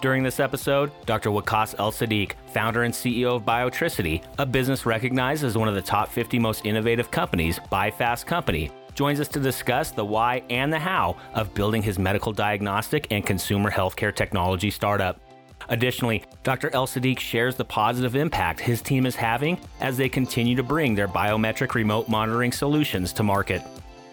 During 0.00 0.22
this 0.22 0.38
episode, 0.38 0.92
Dr. 1.06 1.30
Waqas 1.30 1.74
El 1.76 1.90
Siddiq, 1.90 2.34
founder 2.52 2.84
and 2.84 2.94
CEO 2.94 3.34
of 3.34 3.42
Biotricity, 3.42 4.22
a 4.38 4.46
business 4.46 4.86
recognized 4.86 5.42
as 5.42 5.58
one 5.58 5.66
of 5.66 5.74
the 5.74 5.82
top 5.82 6.08
50 6.08 6.38
most 6.38 6.64
innovative 6.64 7.10
companies 7.10 7.58
by 7.68 7.90
Fast 7.90 8.24
Company, 8.24 8.70
joins 8.94 9.18
us 9.18 9.26
to 9.26 9.40
discuss 9.40 9.90
the 9.90 10.04
why 10.04 10.44
and 10.50 10.72
the 10.72 10.78
how 10.78 11.16
of 11.34 11.52
building 11.52 11.82
his 11.82 11.98
medical 11.98 12.32
diagnostic 12.32 13.08
and 13.10 13.26
consumer 13.26 13.72
healthcare 13.72 14.14
technology 14.14 14.70
startup. 14.70 15.20
Additionally, 15.68 16.22
Dr. 16.44 16.70
El 16.72 16.86
Siddiq 16.86 17.18
shares 17.18 17.56
the 17.56 17.64
positive 17.64 18.14
impact 18.14 18.60
his 18.60 18.80
team 18.80 19.04
is 19.04 19.16
having 19.16 19.58
as 19.80 19.96
they 19.96 20.08
continue 20.08 20.54
to 20.54 20.62
bring 20.62 20.94
their 20.94 21.08
biometric 21.08 21.74
remote 21.74 22.08
monitoring 22.08 22.52
solutions 22.52 23.12
to 23.14 23.24
market. 23.24 23.62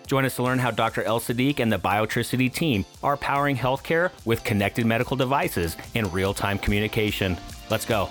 Join 0.07 0.23
us 0.23 0.35
to 0.35 0.43
learn 0.43 0.59
how 0.59 0.69
Dr. 0.71 1.03
El 1.03 1.19
Siddiq 1.19 1.59
and 1.59 1.71
the 1.71 1.79
Biotricity 1.79 2.53
team 2.53 2.85
are 3.01 3.17
powering 3.17 3.57
healthcare 3.57 4.11
with 4.23 4.43
connected 4.43 4.85
medical 4.85 5.17
devices 5.17 5.75
and 5.95 6.13
real 6.13 6.33
time 6.33 6.59
communication. 6.59 7.37
Let's 7.69 7.85
go. 7.85 8.09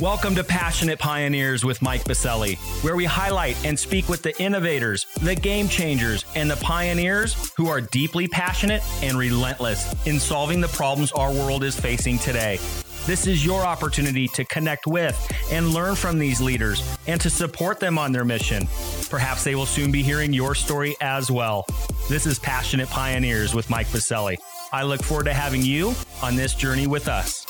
Welcome 0.00 0.34
to 0.34 0.44
Passionate 0.44 0.98
Pioneers 0.98 1.64
with 1.64 1.80
Mike 1.80 2.04
Biselli, 2.04 2.56
where 2.82 2.96
we 2.96 3.04
highlight 3.04 3.64
and 3.64 3.78
speak 3.78 4.08
with 4.08 4.22
the 4.22 4.38
innovators, 4.42 5.06
the 5.22 5.36
game 5.36 5.68
changers, 5.68 6.24
and 6.34 6.50
the 6.50 6.56
pioneers 6.56 7.52
who 7.56 7.68
are 7.68 7.80
deeply 7.80 8.26
passionate 8.26 8.82
and 9.02 9.16
relentless 9.16 9.94
in 10.04 10.18
solving 10.18 10.60
the 10.60 10.68
problems 10.68 11.12
our 11.12 11.32
world 11.32 11.62
is 11.62 11.78
facing 11.78 12.18
today. 12.18 12.58
This 13.06 13.26
is 13.26 13.44
your 13.44 13.60
opportunity 13.60 14.28
to 14.28 14.46
connect 14.46 14.86
with 14.86 15.14
and 15.52 15.74
learn 15.74 15.94
from 15.94 16.18
these 16.18 16.40
leaders 16.40 16.82
and 17.06 17.20
to 17.20 17.28
support 17.28 17.78
them 17.78 17.98
on 17.98 18.12
their 18.12 18.24
mission. 18.24 18.66
Perhaps 19.10 19.44
they 19.44 19.54
will 19.54 19.66
soon 19.66 19.92
be 19.92 20.02
hearing 20.02 20.32
your 20.32 20.54
story 20.54 20.96
as 21.02 21.30
well. 21.30 21.66
This 22.08 22.24
is 22.24 22.38
Passionate 22.38 22.88
Pioneers 22.88 23.54
with 23.54 23.68
Mike 23.68 23.88
Biselli. 23.88 24.38
I 24.72 24.84
look 24.84 25.02
forward 25.02 25.24
to 25.24 25.34
having 25.34 25.60
you 25.60 25.92
on 26.22 26.34
this 26.34 26.54
journey 26.54 26.86
with 26.86 27.06
us. 27.06 27.44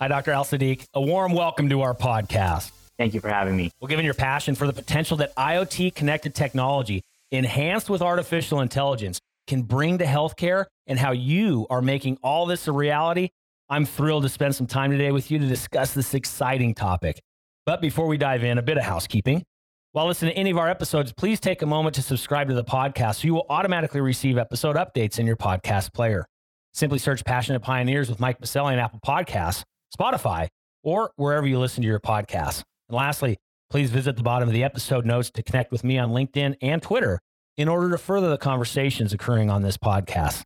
Hi, 0.00 0.08
Dr. 0.08 0.30
Al 0.30 0.46
Siddiq. 0.46 0.86
A 0.94 1.00
warm 1.02 1.32
welcome 1.32 1.68
to 1.68 1.82
our 1.82 1.94
podcast. 1.94 2.70
Thank 2.96 3.12
you 3.12 3.20
for 3.20 3.28
having 3.28 3.54
me. 3.54 3.70
Well, 3.80 3.88
given 3.88 4.06
your 4.06 4.14
passion 4.14 4.54
for 4.54 4.66
the 4.66 4.72
potential 4.72 5.18
that 5.18 5.36
IoT 5.36 5.94
connected 5.94 6.34
technology, 6.34 7.02
enhanced 7.30 7.90
with 7.90 8.00
artificial 8.00 8.62
intelligence, 8.62 9.20
can 9.50 9.62
bring 9.62 9.98
to 9.98 10.06
healthcare 10.06 10.66
and 10.86 10.98
how 10.98 11.10
you 11.10 11.66
are 11.70 11.82
making 11.82 12.16
all 12.22 12.46
this 12.46 12.68
a 12.68 12.72
reality, 12.72 13.30
I'm 13.68 13.84
thrilled 13.84 14.22
to 14.22 14.28
spend 14.28 14.54
some 14.54 14.68
time 14.68 14.92
today 14.92 15.10
with 15.10 15.30
you 15.30 15.40
to 15.40 15.46
discuss 15.46 15.92
this 15.92 16.14
exciting 16.14 16.72
topic. 16.72 17.20
But 17.66 17.80
before 17.82 18.06
we 18.06 18.16
dive 18.16 18.44
in, 18.44 18.58
a 18.58 18.62
bit 18.62 18.78
of 18.78 18.84
housekeeping. 18.84 19.44
While 19.90 20.06
listening 20.06 20.34
to 20.34 20.38
any 20.38 20.50
of 20.50 20.56
our 20.56 20.68
episodes, 20.68 21.12
please 21.12 21.40
take 21.40 21.62
a 21.62 21.66
moment 21.66 21.96
to 21.96 22.02
subscribe 22.02 22.46
to 22.46 22.54
the 22.54 22.62
podcast 22.62 23.16
so 23.16 23.26
you 23.26 23.34
will 23.34 23.46
automatically 23.50 24.00
receive 24.00 24.38
episode 24.38 24.76
updates 24.76 25.18
in 25.18 25.26
your 25.26 25.36
podcast 25.36 25.92
player. 25.92 26.26
Simply 26.72 27.00
search 27.00 27.24
Passionate 27.24 27.60
Pioneers 27.60 28.08
with 28.08 28.20
Mike 28.20 28.40
Biselli 28.40 28.72
on 28.72 28.78
Apple 28.78 29.00
Podcasts, 29.04 29.64
Spotify, 29.98 30.46
or 30.84 31.10
wherever 31.16 31.46
you 31.46 31.58
listen 31.58 31.82
to 31.82 31.88
your 31.88 31.98
podcasts. 31.98 32.62
And 32.88 32.96
lastly, 32.96 33.36
please 33.68 33.90
visit 33.90 34.14
the 34.14 34.22
bottom 34.22 34.48
of 34.48 34.54
the 34.54 34.62
episode 34.62 35.04
notes 35.04 35.28
to 35.32 35.42
connect 35.42 35.72
with 35.72 35.82
me 35.82 35.98
on 35.98 36.10
LinkedIn 36.10 36.54
and 36.62 36.80
Twitter 36.80 37.18
in 37.60 37.68
order 37.68 37.90
to 37.90 37.98
further 37.98 38.30
the 38.30 38.38
conversations 38.38 39.12
occurring 39.12 39.50
on 39.50 39.60
this 39.60 39.76
podcast. 39.76 40.42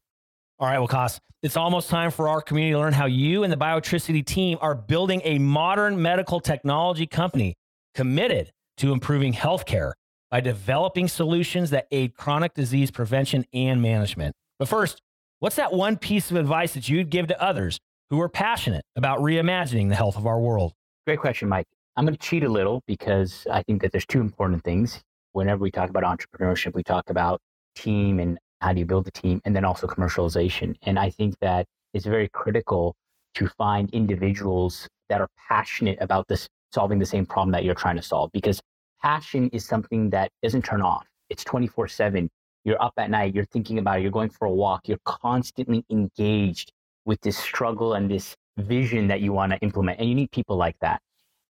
All 0.58 0.66
right, 0.66 0.80
Waqas, 0.80 1.20
it's 1.44 1.56
almost 1.56 1.88
time 1.88 2.10
for 2.10 2.28
our 2.28 2.40
community 2.40 2.72
to 2.72 2.78
learn 2.80 2.92
how 2.92 3.06
you 3.06 3.44
and 3.44 3.52
the 3.52 3.56
Biotricity 3.56 4.26
team 4.26 4.58
are 4.60 4.74
building 4.74 5.22
a 5.22 5.38
modern 5.38 6.02
medical 6.02 6.40
technology 6.40 7.06
company 7.06 7.54
committed 7.94 8.50
to 8.78 8.92
improving 8.92 9.32
healthcare 9.32 9.92
by 10.32 10.40
developing 10.40 11.06
solutions 11.06 11.70
that 11.70 11.86
aid 11.92 12.16
chronic 12.16 12.52
disease 12.52 12.90
prevention 12.90 13.44
and 13.52 13.80
management. 13.80 14.34
But 14.58 14.66
first, 14.66 15.00
what's 15.38 15.54
that 15.54 15.72
one 15.72 15.96
piece 15.96 16.32
of 16.32 16.36
advice 16.36 16.74
that 16.74 16.88
you'd 16.88 17.10
give 17.10 17.28
to 17.28 17.40
others 17.40 17.78
who 18.10 18.20
are 18.20 18.28
passionate 18.28 18.84
about 18.96 19.20
reimagining 19.20 19.88
the 19.88 19.94
health 19.94 20.16
of 20.16 20.26
our 20.26 20.40
world? 20.40 20.72
Great 21.06 21.20
question, 21.20 21.48
Mike. 21.48 21.66
I'm 21.96 22.04
going 22.06 22.16
to 22.16 22.20
cheat 22.20 22.42
a 22.42 22.48
little 22.48 22.82
because 22.88 23.46
I 23.48 23.62
think 23.62 23.82
that 23.82 23.92
there's 23.92 24.04
two 24.04 24.20
important 24.20 24.64
things 24.64 25.00
whenever 25.34 25.60
we 25.60 25.70
talk 25.70 25.90
about 25.90 26.02
entrepreneurship, 26.04 26.74
we 26.74 26.82
talk 26.82 27.10
about 27.10 27.40
team 27.74 28.18
and 28.18 28.38
how 28.60 28.72
do 28.72 28.78
you 28.78 28.86
build 28.86 29.06
a 29.06 29.10
team, 29.10 29.42
and 29.44 29.54
then 29.54 29.64
also 29.64 29.86
commercialization. 29.86 30.74
And 30.82 30.98
I 30.98 31.10
think 31.10 31.34
that 31.40 31.66
it's 31.92 32.06
very 32.06 32.28
critical 32.28 32.94
to 33.34 33.48
find 33.48 33.90
individuals 33.90 34.88
that 35.10 35.20
are 35.20 35.28
passionate 35.48 35.98
about 36.00 36.26
this 36.28 36.48
solving 36.72 36.98
the 36.98 37.06
same 37.06 37.26
problem 37.26 37.52
that 37.52 37.64
you're 37.64 37.74
trying 37.74 37.96
to 37.96 38.02
solve 38.02 38.30
because 38.32 38.60
passion 39.02 39.48
is 39.50 39.64
something 39.64 40.10
that 40.10 40.30
doesn't 40.42 40.64
turn 40.64 40.80
off. 40.80 41.06
It's 41.28 41.44
24 41.44 41.88
7. 41.88 42.28
You're 42.64 42.82
up 42.82 42.94
at 42.96 43.10
night, 43.10 43.34
you're 43.34 43.44
thinking 43.44 43.78
about 43.78 43.98
it, 43.98 44.02
you're 44.02 44.10
going 44.10 44.30
for 44.30 44.46
a 44.46 44.50
walk, 44.50 44.88
you're 44.88 44.98
constantly 45.04 45.84
engaged 45.90 46.72
with 47.04 47.20
this 47.20 47.36
struggle 47.36 47.92
and 47.92 48.10
this 48.10 48.34
vision 48.56 49.08
that 49.08 49.20
you 49.20 49.32
want 49.32 49.52
to 49.52 49.58
implement. 49.58 50.00
And 50.00 50.08
you 50.08 50.14
need 50.14 50.30
people 50.30 50.56
like 50.56 50.76
that. 50.80 51.02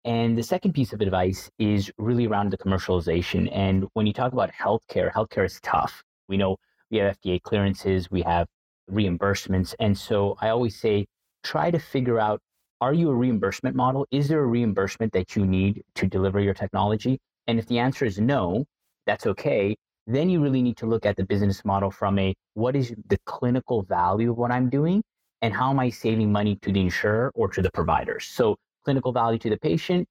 And 0.05 0.37
the 0.37 0.43
second 0.43 0.73
piece 0.73 0.93
of 0.93 1.01
advice 1.01 1.49
is 1.59 1.91
really 1.97 2.25
around 2.25 2.51
the 2.51 2.57
commercialization. 2.57 3.49
And 3.51 3.85
when 3.93 4.07
you 4.07 4.13
talk 4.13 4.31
about 4.31 4.51
healthcare, 4.51 5.11
healthcare 5.11 5.45
is 5.45 5.59
tough. 5.61 6.03
We 6.27 6.37
know 6.37 6.57
we 6.89 6.99
have 6.99 7.19
FDA 7.19 7.41
clearances, 7.41 8.09
we 8.09 8.21
have 8.21 8.47
reimbursements. 8.89 9.75
And 9.79 9.97
so 9.97 10.37
I 10.41 10.49
always 10.49 10.79
say, 10.79 11.05
try 11.43 11.69
to 11.71 11.79
figure 11.79 12.19
out 12.19 12.39
are 12.81 12.93
you 12.93 13.09
a 13.09 13.15
reimbursement 13.15 13.75
model? 13.75 14.07
Is 14.09 14.29
there 14.29 14.39
a 14.39 14.45
reimbursement 14.45 15.11
that 15.11 15.35
you 15.35 15.45
need 15.45 15.83
to 15.95 16.07
deliver 16.07 16.39
your 16.39 16.53
technology? 16.53 17.19
And 17.47 17.59
if 17.59 17.66
the 17.67 17.79
answer 17.79 18.05
is 18.05 18.19
no, 18.19 18.66
that's 19.05 19.27
okay. 19.27 19.75
Then 20.07 20.29
you 20.29 20.41
really 20.41 20.61
need 20.61 20.77
to 20.77 20.85
look 20.85 21.05
at 21.05 21.17
the 21.17 21.25
business 21.25 21.66
model 21.66 21.91
from 21.91 22.17
a 22.19 22.33
what 22.53 22.75
is 22.77 22.93
the 23.07 23.17
clinical 23.25 23.83
value 23.83 24.31
of 24.31 24.37
what 24.37 24.51
I'm 24.51 24.69
doing? 24.69 25.03
And 25.41 25.53
how 25.53 25.69
am 25.69 25.79
I 25.79 25.89
saving 25.89 26.31
money 26.31 26.57
to 26.61 26.71
the 26.71 26.79
insurer 26.79 27.31
or 27.35 27.49
to 27.49 27.61
the 27.61 27.71
providers? 27.71 28.25
So 28.25 28.55
clinical 28.89 29.11
value 29.11 29.38
to 29.38 29.51
the 29.51 29.57
patient 29.57 30.07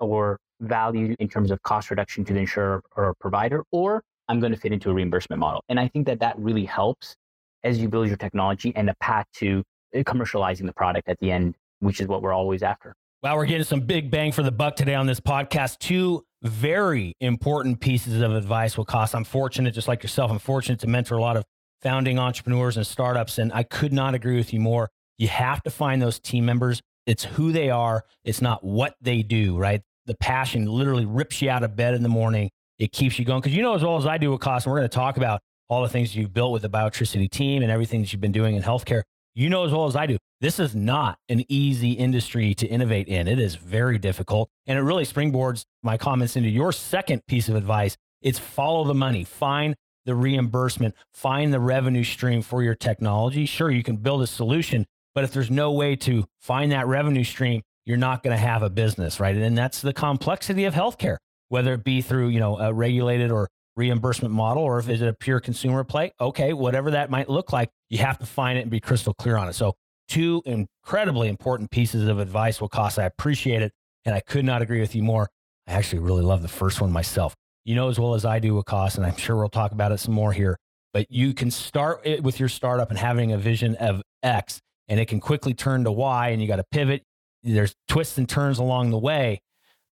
or 0.00 0.38
value 0.60 1.16
in 1.18 1.28
terms 1.30 1.50
of 1.50 1.62
cost 1.62 1.88
reduction 1.88 2.26
to 2.26 2.34
the 2.34 2.40
insurer 2.40 2.82
or 2.94 3.14
provider, 3.18 3.64
or 3.72 4.02
I'm 4.28 4.38
going 4.38 4.52
to 4.52 4.58
fit 4.58 4.70
into 4.70 4.90
a 4.90 4.92
reimbursement 4.92 5.40
model. 5.40 5.64
And 5.70 5.80
I 5.80 5.88
think 5.88 6.04
that 6.08 6.20
that 6.20 6.38
really 6.38 6.66
helps 6.66 7.16
as 7.64 7.78
you 7.78 7.88
build 7.88 8.06
your 8.06 8.18
technology 8.18 8.70
and 8.76 8.90
a 8.90 8.94
path 9.00 9.24
to 9.36 9.64
uh, 9.96 10.00
commercializing 10.00 10.66
the 10.66 10.74
product 10.74 11.08
at 11.08 11.18
the 11.20 11.30
end, 11.30 11.54
which 11.80 12.02
is 12.02 12.06
what 12.06 12.20
we're 12.20 12.34
always 12.34 12.62
after. 12.62 12.92
Wow, 13.22 13.36
we're 13.36 13.46
getting 13.46 13.64
some 13.64 13.80
big 13.80 14.10
bang 14.10 14.30
for 14.30 14.42
the 14.42 14.52
buck 14.52 14.76
today 14.76 14.94
on 14.94 15.06
this 15.06 15.20
podcast. 15.20 15.78
Two 15.78 16.22
very 16.42 17.14
important 17.20 17.80
pieces 17.80 18.20
of 18.20 18.34
advice 18.34 18.76
Waqas. 18.76 19.14
I'm 19.14 19.24
fortunate, 19.24 19.72
just 19.72 19.88
like 19.88 20.02
yourself, 20.02 20.30
I'm 20.30 20.38
fortunate 20.38 20.80
to 20.80 20.86
mentor 20.86 21.14
a 21.14 21.22
lot 21.22 21.38
of 21.38 21.44
founding 21.80 22.18
entrepreneurs 22.18 22.76
and 22.76 22.86
startups, 22.86 23.38
and 23.38 23.54
I 23.54 23.62
could 23.62 23.94
not 23.94 24.14
agree 24.14 24.36
with 24.36 24.52
you 24.52 24.60
more. 24.60 24.90
You 25.16 25.28
have 25.28 25.62
to 25.62 25.70
find 25.70 26.02
those 26.02 26.20
team 26.20 26.44
members 26.44 26.82
it's 27.08 27.24
who 27.24 27.52
they 27.52 27.70
are. 27.70 28.04
It's 28.22 28.42
not 28.42 28.62
what 28.62 28.94
they 29.00 29.22
do, 29.22 29.56
right? 29.56 29.80
The 30.04 30.14
passion 30.14 30.66
literally 30.66 31.06
rips 31.06 31.40
you 31.40 31.48
out 31.48 31.64
of 31.64 31.74
bed 31.74 31.94
in 31.94 32.02
the 32.02 32.08
morning. 32.08 32.50
It 32.78 32.92
keeps 32.92 33.18
you 33.18 33.24
going. 33.24 33.40
Because 33.40 33.56
you 33.56 33.62
know 33.62 33.74
as 33.74 33.82
well 33.82 33.96
as 33.96 34.06
I 34.06 34.18
do 34.18 34.36
Waqas, 34.36 34.64
and 34.64 34.72
we're 34.72 34.78
going 34.78 34.90
to 34.90 34.94
talk 34.94 35.16
about 35.16 35.40
all 35.70 35.82
the 35.82 35.88
things 35.88 36.14
you've 36.14 36.34
built 36.34 36.52
with 36.52 36.62
the 36.62 36.68
Biotricity 36.68 37.30
team 37.30 37.62
and 37.62 37.72
everything 37.72 38.02
that 38.02 38.12
you've 38.12 38.20
been 38.20 38.30
doing 38.30 38.56
in 38.56 38.62
healthcare. 38.62 39.02
You 39.34 39.48
know 39.48 39.64
as 39.64 39.72
well 39.72 39.86
as 39.86 39.96
I 39.96 40.06
do, 40.06 40.18
this 40.42 40.58
is 40.58 40.74
not 40.74 41.18
an 41.30 41.44
easy 41.48 41.92
industry 41.92 42.54
to 42.54 42.66
innovate 42.66 43.08
in. 43.08 43.26
It 43.26 43.38
is 43.38 43.54
very 43.54 43.98
difficult. 43.98 44.50
And 44.66 44.78
it 44.78 44.82
really 44.82 45.04
springboards 45.04 45.64
my 45.82 45.96
comments 45.96 46.36
into 46.36 46.50
your 46.50 46.72
second 46.72 47.22
piece 47.26 47.48
of 47.48 47.56
advice. 47.56 47.96
It's 48.20 48.38
follow 48.38 48.84
the 48.84 48.94
money, 48.94 49.24
find 49.24 49.76
the 50.04 50.14
reimbursement, 50.14 50.94
find 51.12 51.54
the 51.54 51.60
revenue 51.60 52.04
stream 52.04 52.42
for 52.42 52.62
your 52.62 52.74
technology. 52.74 53.46
Sure, 53.46 53.70
you 53.70 53.82
can 53.82 53.96
build 53.96 54.22
a 54.22 54.26
solution, 54.26 54.86
but 55.14 55.24
if 55.24 55.32
there's 55.32 55.50
no 55.50 55.72
way 55.72 55.96
to 55.96 56.24
find 56.40 56.72
that 56.72 56.86
revenue 56.86 57.24
stream, 57.24 57.62
you're 57.84 57.96
not 57.96 58.22
going 58.22 58.36
to 58.36 58.40
have 58.40 58.62
a 58.62 58.70
business, 58.70 59.18
right? 59.18 59.34
And 59.34 59.56
that's 59.56 59.80
the 59.80 59.92
complexity 59.92 60.64
of 60.64 60.74
healthcare, 60.74 61.16
whether 61.48 61.72
it 61.74 61.84
be 61.84 62.02
through, 62.02 62.28
you 62.28 62.40
know, 62.40 62.58
a 62.58 62.72
regulated 62.72 63.30
or 63.30 63.48
reimbursement 63.76 64.34
model 64.34 64.62
or 64.62 64.78
if 64.78 64.88
it's 64.88 65.00
a 65.00 65.14
pure 65.18 65.40
consumer 65.40 65.84
play. 65.84 66.12
Okay, 66.20 66.52
whatever 66.52 66.90
that 66.90 67.10
might 67.10 67.30
look 67.30 67.52
like, 67.52 67.70
you 67.88 67.98
have 67.98 68.18
to 68.18 68.26
find 68.26 68.58
it 68.58 68.62
and 68.62 68.70
be 68.70 68.80
crystal 68.80 69.14
clear 69.14 69.36
on 69.36 69.48
it. 69.48 69.54
So, 69.54 69.74
two 70.08 70.42
incredibly 70.44 71.28
important 71.28 71.70
pieces 71.70 72.08
of 72.08 72.18
advice 72.18 72.58
Waqas. 72.58 72.98
I 72.98 73.04
appreciate 73.04 73.62
it. 73.62 73.72
And 74.04 74.14
I 74.14 74.20
could 74.20 74.44
not 74.44 74.62
agree 74.62 74.80
with 74.80 74.94
you 74.94 75.02
more. 75.02 75.28
I 75.66 75.72
actually 75.72 76.00
really 76.00 76.22
love 76.22 76.42
the 76.42 76.48
first 76.48 76.80
one 76.80 76.90
myself. 76.90 77.34
You 77.64 77.74
know 77.74 77.88
as 77.88 77.98
well 77.98 78.14
as 78.14 78.24
I 78.24 78.38
do, 78.38 78.54
Waqas, 78.54 78.96
and 78.96 79.04
I'm 79.04 79.16
sure 79.16 79.36
we'll 79.36 79.50
talk 79.50 79.72
about 79.72 79.92
it 79.92 79.98
some 79.98 80.14
more 80.14 80.32
here. 80.32 80.56
But 80.94 81.10
you 81.10 81.34
can 81.34 81.50
start 81.50 82.00
it 82.04 82.22
with 82.22 82.40
your 82.40 82.48
startup 82.48 82.88
and 82.90 82.98
having 82.98 83.32
a 83.32 83.38
vision 83.38 83.76
of 83.76 84.02
X 84.22 84.60
and 84.88 84.98
it 84.98 85.06
can 85.06 85.20
quickly 85.20 85.54
turn 85.54 85.84
to 85.84 85.92
Y 85.92 86.28
and 86.28 86.40
you 86.40 86.48
got 86.48 86.56
to 86.56 86.64
pivot. 86.64 87.04
There's 87.42 87.74
twists 87.88 88.18
and 88.18 88.28
turns 88.28 88.58
along 88.58 88.90
the 88.90 88.98
way, 88.98 89.42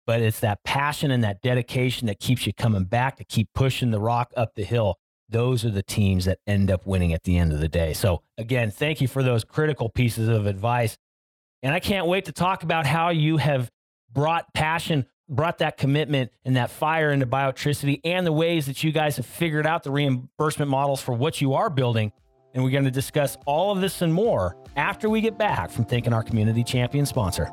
but 0.06 0.20
it's 0.20 0.40
that 0.40 0.64
passion 0.64 1.10
and 1.10 1.22
that 1.24 1.42
dedication 1.42 2.06
that 2.06 2.20
keeps 2.20 2.46
you 2.46 2.52
coming 2.52 2.84
back 2.84 3.16
to 3.16 3.24
keep 3.24 3.48
pushing 3.54 3.90
the 3.90 4.00
rock 4.00 4.32
up 4.36 4.54
the 4.54 4.64
hill. 4.64 4.96
Those 5.28 5.64
are 5.64 5.70
the 5.70 5.82
teams 5.82 6.26
that 6.26 6.38
end 6.46 6.70
up 6.70 6.86
winning 6.86 7.12
at 7.12 7.24
the 7.24 7.38
end 7.38 7.52
of 7.52 7.60
the 7.60 7.68
day. 7.68 7.92
So, 7.92 8.22
again, 8.38 8.70
thank 8.70 9.00
you 9.00 9.08
for 9.08 9.22
those 9.22 9.42
critical 9.42 9.88
pieces 9.88 10.28
of 10.28 10.46
advice. 10.46 10.96
And 11.62 11.74
I 11.74 11.80
can't 11.80 12.06
wait 12.06 12.26
to 12.26 12.32
talk 12.32 12.62
about 12.62 12.86
how 12.86 13.08
you 13.08 13.38
have 13.38 13.70
brought 14.12 14.52
passion 14.54 15.06
brought 15.28 15.58
that 15.58 15.76
commitment 15.76 16.30
and 16.44 16.56
that 16.56 16.70
fire 16.70 17.10
into 17.10 17.26
biotricity 17.26 18.00
and 18.04 18.26
the 18.26 18.32
ways 18.32 18.66
that 18.66 18.82
you 18.84 18.92
guys 18.92 19.16
have 19.16 19.26
figured 19.26 19.66
out 19.66 19.82
the 19.82 19.90
reimbursement 19.90 20.70
models 20.70 21.00
for 21.00 21.14
what 21.14 21.40
you 21.40 21.54
are 21.54 21.70
building. 21.70 22.12
And 22.54 22.62
we're 22.62 22.70
going 22.70 22.84
to 22.84 22.90
discuss 22.90 23.36
all 23.46 23.72
of 23.72 23.80
this 23.80 24.00
and 24.00 24.14
more 24.14 24.56
after 24.76 25.10
we 25.10 25.20
get 25.20 25.36
back 25.36 25.70
from 25.70 25.84
thanking 25.84 26.12
our 26.12 26.22
community 26.22 26.62
champion 26.62 27.04
sponsor. 27.04 27.52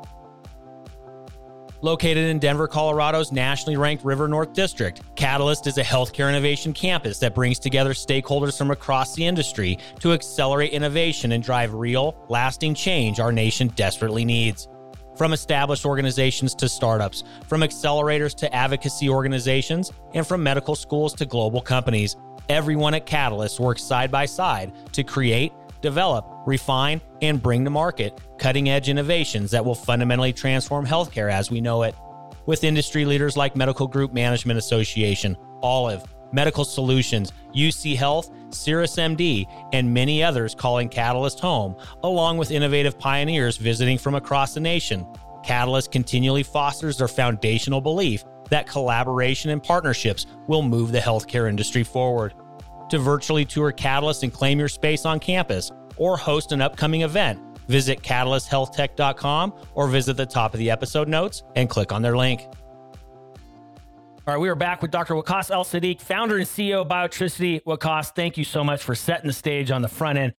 Located 1.80 2.28
in 2.28 2.38
Denver, 2.38 2.68
Colorado's 2.68 3.32
nationally 3.32 3.76
ranked 3.76 4.04
River 4.04 4.28
North 4.28 4.52
District, 4.52 5.02
Catalyst 5.16 5.66
is 5.66 5.78
a 5.78 5.82
healthcare 5.82 6.28
innovation 6.28 6.72
campus 6.72 7.18
that 7.18 7.34
brings 7.34 7.58
together 7.58 7.92
stakeholders 7.92 8.56
from 8.56 8.70
across 8.70 9.16
the 9.16 9.26
industry 9.26 9.76
to 9.98 10.12
accelerate 10.12 10.70
innovation 10.70 11.32
and 11.32 11.42
drive 11.42 11.74
real, 11.74 12.24
lasting 12.28 12.76
change 12.76 13.18
our 13.18 13.32
nation 13.32 13.66
desperately 13.74 14.24
needs. 14.24 14.68
From 15.16 15.32
established 15.32 15.84
organizations 15.84 16.54
to 16.54 16.68
startups, 16.68 17.24
from 17.48 17.62
accelerators 17.62 18.36
to 18.36 18.54
advocacy 18.54 19.08
organizations, 19.08 19.90
and 20.14 20.24
from 20.24 20.40
medical 20.40 20.76
schools 20.76 21.12
to 21.14 21.26
global 21.26 21.60
companies, 21.60 22.16
everyone 22.48 22.94
at 22.94 23.06
Catalyst 23.06 23.60
works 23.60 23.82
side 23.82 24.10
by 24.10 24.26
side 24.26 24.72
to 24.92 25.02
create, 25.02 25.52
develop, 25.80 26.26
refine, 26.46 27.00
and 27.20 27.42
bring 27.42 27.64
to 27.64 27.70
market 27.70 28.20
cutting 28.38 28.68
edge 28.68 28.88
innovations 28.88 29.50
that 29.50 29.64
will 29.64 29.74
fundamentally 29.74 30.32
transform 30.32 30.86
healthcare 30.86 31.30
as 31.30 31.50
we 31.50 31.60
know 31.60 31.82
it. 31.82 31.94
With 32.46 32.64
industry 32.64 33.04
leaders 33.04 33.36
like 33.36 33.54
Medical 33.54 33.86
Group 33.86 34.12
Management 34.12 34.58
Association, 34.58 35.36
Olive, 35.62 36.04
Medical 36.32 36.64
Solutions, 36.64 37.32
UC 37.54 37.94
Health, 37.94 38.30
CirrusMD, 38.48 39.46
and 39.72 39.92
many 39.92 40.22
others 40.22 40.54
calling 40.54 40.88
Catalyst 40.88 41.40
home, 41.40 41.76
along 42.02 42.38
with 42.38 42.50
innovative 42.50 42.98
pioneers 42.98 43.58
visiting 43.58 43.98
from 43.98 44.14
across 44.14 44.54
the 44.54 44.60
nation. 44.60 45.06
Catalyst 45.44 45.92
continually 45.92 46.42
fosters 46.42 46.98
their 46.98 47.08
foundational 47.08 47.80
belief 47.80 48.24
that 48.52 48.66
collaboration 48.66 49.50
and 49.50 49.62
partnerships 49.62 50.26
will 50.46 50.62
move 50.62 50.92
the 50.92 50.98
healthcare 50.98 51.48
industry 51.48 51.82
forward 51.82 52.34
to 52.90 52.98
virtually 52.98 53.46
tour 53.46 53.72
Catalyst 53.72 54.22
and 54.22 54.32
claim 54.32 54.58
your 54.58 54.68
space 54.68 55.06
on 55.06 55.18
campus 55.18 55.72
or 55.96 56.16
host 56.16 56.52
an 56.52 56.60
upcoming 56.60 57.00
event, 57.02 57.40
visit 57.66 58.02
catalysthealthtech.com 58.02 59.54
or 59.74 59.88
visit 59.88 60.18
the 60.18 60.26
top 60.26 60.52
of 60.52 60.58
the 60.58 60.70
episode 60.70 61.08
notes 61.08 61.42
and 61.56 61.70
click 61.70 61.90
on 61.90 62.02
their 62.02 62.16
link. 62.18 62.42
All 64.24 64.34
right, 64.34 64.36
we 64.36 64.50
are 64.50 64.54
back 64.54 64.82
with 64.82 64.90
Dr. 64.90 65.14
Waqas 65.14 65.50
El 65.50 65.64
Siddiq, 65.64 66.02
founder 66.02 66.36
and 66.36 66.46
CEO 66.46 66.82
of 66.82 66.88
Biotricity. 66.88 67.62
Waqas, 67.64 68.14
thank 68.14 68.36
you 68.36 68.44
so 68.44 68.62
much 68.62 68.82
for 68.82 68.94
setting 68.94 69.26
the 69.26 69.32
stage 69.32 69.70
on 69.70 69.80
the 69.80 69.88
front 69.88 70.18
end. 70.18 70.34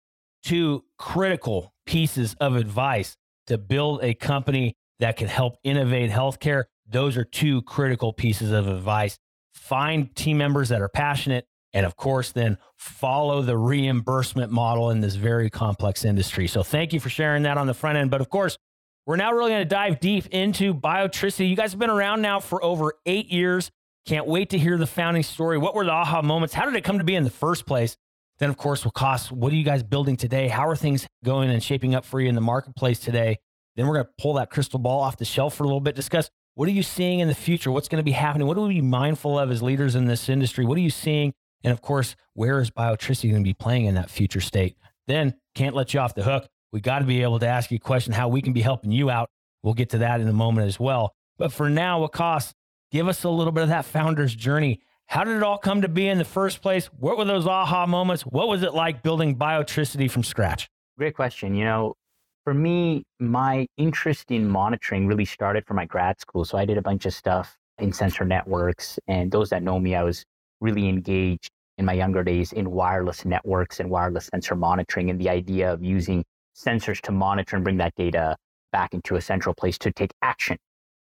Two 0.45 0.85
critical 0.99 1.73
pieces 1.87 2.37
of 2.41 2.57
advice 2.57 3.17
to 3.47 3.57
build 3.57 4.05
a 4.05 4.13
company 4.13 4.77
that 5.01 5.17
can 5.17 5.27
help 5.27 5.57
innovate 5.65 6.11
healthcare. 6.11 6.65
Those 6.93 7.17
are 7.17 7.25
two 7.25 7.63
critical 7.63 8.13
pieces 8.13 8.53
of 8.53 8.69
advice. 8.69 9.19
Find 9.55 10.15
team 10.15 10.39
members 10.39 10.69
that 10.69 10.81
are 10.81 10.89
passionate, 10.89 11.47
and 11.73 11.87
of 11.87 11.97
course, 11.97 12.33
then 12.33 12.59
follow 12.77 13.43
the 13.43 13.57
reimbursement 13.57 14.53
model 14.53 14.91
in 14.91 15.01
this 15.01 15.15
very 15.15 15.51
complex 15.51 16.05
industry. 16.05 16.47
So, 16.47 16.63
thank 16.63 16.93
you 16.93 17.01
for 17.01 17.09
sharing 17.09 17.45
that 17.45 17.59
on 17.59 17.67
the 17.67 17.75
front 17.75 17.99
end. 17.99 18.11
But 18.11 18.21
of 18.21 18.29
course, 18.29 18.59
we're 19.07 19.17
now 19.17 19.33
really 19.33 19.51
going 19.51 19.63
to 19.63 19.69
dive 19.69 20.01
deep 20.01 20.27
into 20.29 20.75
Biotricity. 20.75 21.49
You 21.49 21.57
guys 21.57 21.73
have 21.73 21.81
been 21.81 21.91
around 21.91 22.23
now 22.23 22.41
for 22.41 22.63
over 22.63 22.95
eight 23.05 23.31
years. 23.33 23.71
Can't 24.07 24.27
wait 24.27 24.51
to 24.51 24.59
hear 24.59 24.77
the 24.77 24.87
founding 24.87 25.23
story. 25.23 25.59
What 25.59 25.75
were 25.75 25.85
the 25.85 25.93
aha 25.93 26.23
moments? 26.23 26.55
How 26.55 26.67
did 26.67 26.75
it 26.77 26.85
come 26.85 26.99
to 26.99 27.05
be 27.05 27.15
in 27.15 27.25
the 27.25 27.31
first 27.31 27.67
place? 27.67 27.97
Then, 28.39 28.51
of 28.51 28.57
course, 28.57 28.85
Waqas, 28.85 29.31
what 29.31 29.53
are 29.53 29.57
you 29.57 29.65
guys 29.65 29.83
building 29.83 30.17
today? 30.17 30.49
How 30.49 30.69
are 30.69 30.77
things 30.77 31.07
going 31.25 31.51
and 31.51 31.63
shaping 31.63 31.95
up 31.95 32.05
for 32.05 32.21
you 32.21 32.29
in 32.29 32.35
the 32.35 32.41
marketplace 32.41 32.99
today? 32.99 33.39
Then 33.77 33.87
we're 33.87 33.95
going 33.95 34.07
to 34.07 34.13
pull 34.21 34.35
that 34.35 34.51
crystal 34.51 34.79
ball 34.79 35.01
off 35.01 35.17
the 35.17 35.25
shelf 35.25 35.55
for 35.55 35.65
a 35.65 35.67
little 35.67 35.81
bit, 35.81 35.95
discuss 35.95 36.31
what 36.55 36.69
are 36.69 36.73
you 36.73 36.83
seeing 36.83 37.21
in 37.21 37.29
the 37.29 37.35
future? 37.35 37.71
What's 37.71 37.89
going 37.89 38.01
to 38.01 38.05
be 38.05 38.13
happening? 38.13 38.47
What 38.47 38.55
do 38.55 38.63
we 38.63 38.75
be 38.75 38.81
mindful 38.81 39.39
of 39.39 39.51
as 39.51 39.63
leaders 39.63 39.95
in 39.95 40.07
this 40.07 40.29
industry? 40.29 40.65
What 40.65 40.77
are 40.79 40.83
you 40.83 40.91
seeing 40.91 41.33
and 41.65 41.73
of 41.73 41.81
course, 41.81 42.17
where 42.35 42.61
is 42.61 42.71
biotricity 42.71 43.31
going 43.31 43.43
to 43.43 43.49
be 43.49 43.55
playing 43.55 43.87
in 43.87 43.95
that 43.95 44.11
future 44.11 44.41
state? 44.41 44.77
Then 45.07 45.35
can't 45.55 45.75
let 45.75 45.95
you 45.95 46.01
off 46.01 46.15
the 46.15 46.23
hook. 46.23 46.49
We 46.73 46.81
got 46.81 47.01
to 47.01 47.05
be 47.05 47.23
able 47.23 47.39
to 47.39 47.47
ask 47.47 47.71
you 47.71 47.77
a 47.77 47.81
question 47.81 48.13
how 48.13 48.29
we 48.29 48.43
can 48.43 48.53
be 48.53 48.63
helping 48.63 48.91
you 48.91 49.11
out. 49.11 49.31
We'll 49.63 49.75
get 49.75 49.91
to 49.91 49.99
that 49.99 50.21
in 50.21 50.29
a 50.29 50.33
moment 50.33 50.67
as 50.67 50.81
well. 50.81 51.15
But 51.39 51.53
for 51.53 51.71
now, 51.71 52.07
Waqas? 52.07 52.53
Give 52.91 53.09
us 53.09 53.25
a 53.25 53.31
little 53.31 53.53
bit 53.53 53.63
of 53.63 53.69
that 53.71 53.85
founder's 53.85 54.35
journey. 54.35 54.81
How 55.07 55.25
did 55.25 55.37
it 55.37 55.43
all 55.43 55.59
come 55.59 55.83
to 55.83 55.89
be 55.89 56.09
in 56.09 56.19
the 56.19 56.25
first 56.25 56.63
place? 56.63 56.87
What 56.87 57.17
were 57.17 57.25
those 57.25 57.47
aha 57.47 57.87
moments? 57.87 58.23
What 58.23 58.49
was 58.49 58.63
it 58.63 58.75
like 58.75 59.03
building 59.03 59.37
biotricity 59.37 60.11
from 60.11 60.25
scratch? 60.25 60.69
Great 60.99 61.15
question. 61.15 61.55
You 61.55 61.65
know, 61.65 61.97
for 62.45 62.55
me, 62.55 63.05
my 63.21 63.67
interest 63.77 64.31
in 64.31 64.49
monitoring 64.49 65.07
really 65.07 65.25
started 65.25 65.67
from 65.67 65.77
my 65.77 65.85
grad 65.85 66.21
school. 66.21 66.45
So 66.45 66.59
I 66.59 66.65
did 66.65 66.79
a 66.79 66.83
bunch 66.83 67.07
of 67.07 67.15
stuff 67.15 67.57
in 67.79 67.93
sensor 67.93 68.25
networks. 68.25 68.99
And 69.07 69.31
those 69.31 69.51
that 69.51 69.63
know 69.63 69.79
me, 69.79 69.95
I 69.95 70.03
was 70.03 70.25
really 70.61 70.89
engaged 70.89 71.51
in 71.79 71.85
my 71.85 71.93
younger 71.93 72.23
days 72.23 72.53
in 72.53 72.71
wireless 72.71 73.25
networks 73.25 73.81
and 73.81 73.91
wireless 73.91 74.27
sensor 74.27 74.57
monitoring 74.57 75.11
and 75.11 75.21
the 75.21 75.29
idea 75.29 75.73
of 75.73 75.83
using 75.83 76.25
sensors 76.57 77.01
to 77.03 77.13
monitor 77.13 77.57
and 77.57 77.65
bring 77.65 77.79
that 77.79 77.95
data 77.97 78.37
back 78.73 78.93
into 78.93 79.17
a 79.17 79.21
central 79.21 79.55
place 79.55 79.79
to 79.79 79.93
take 79.93 80.13
action. 80.23 80.57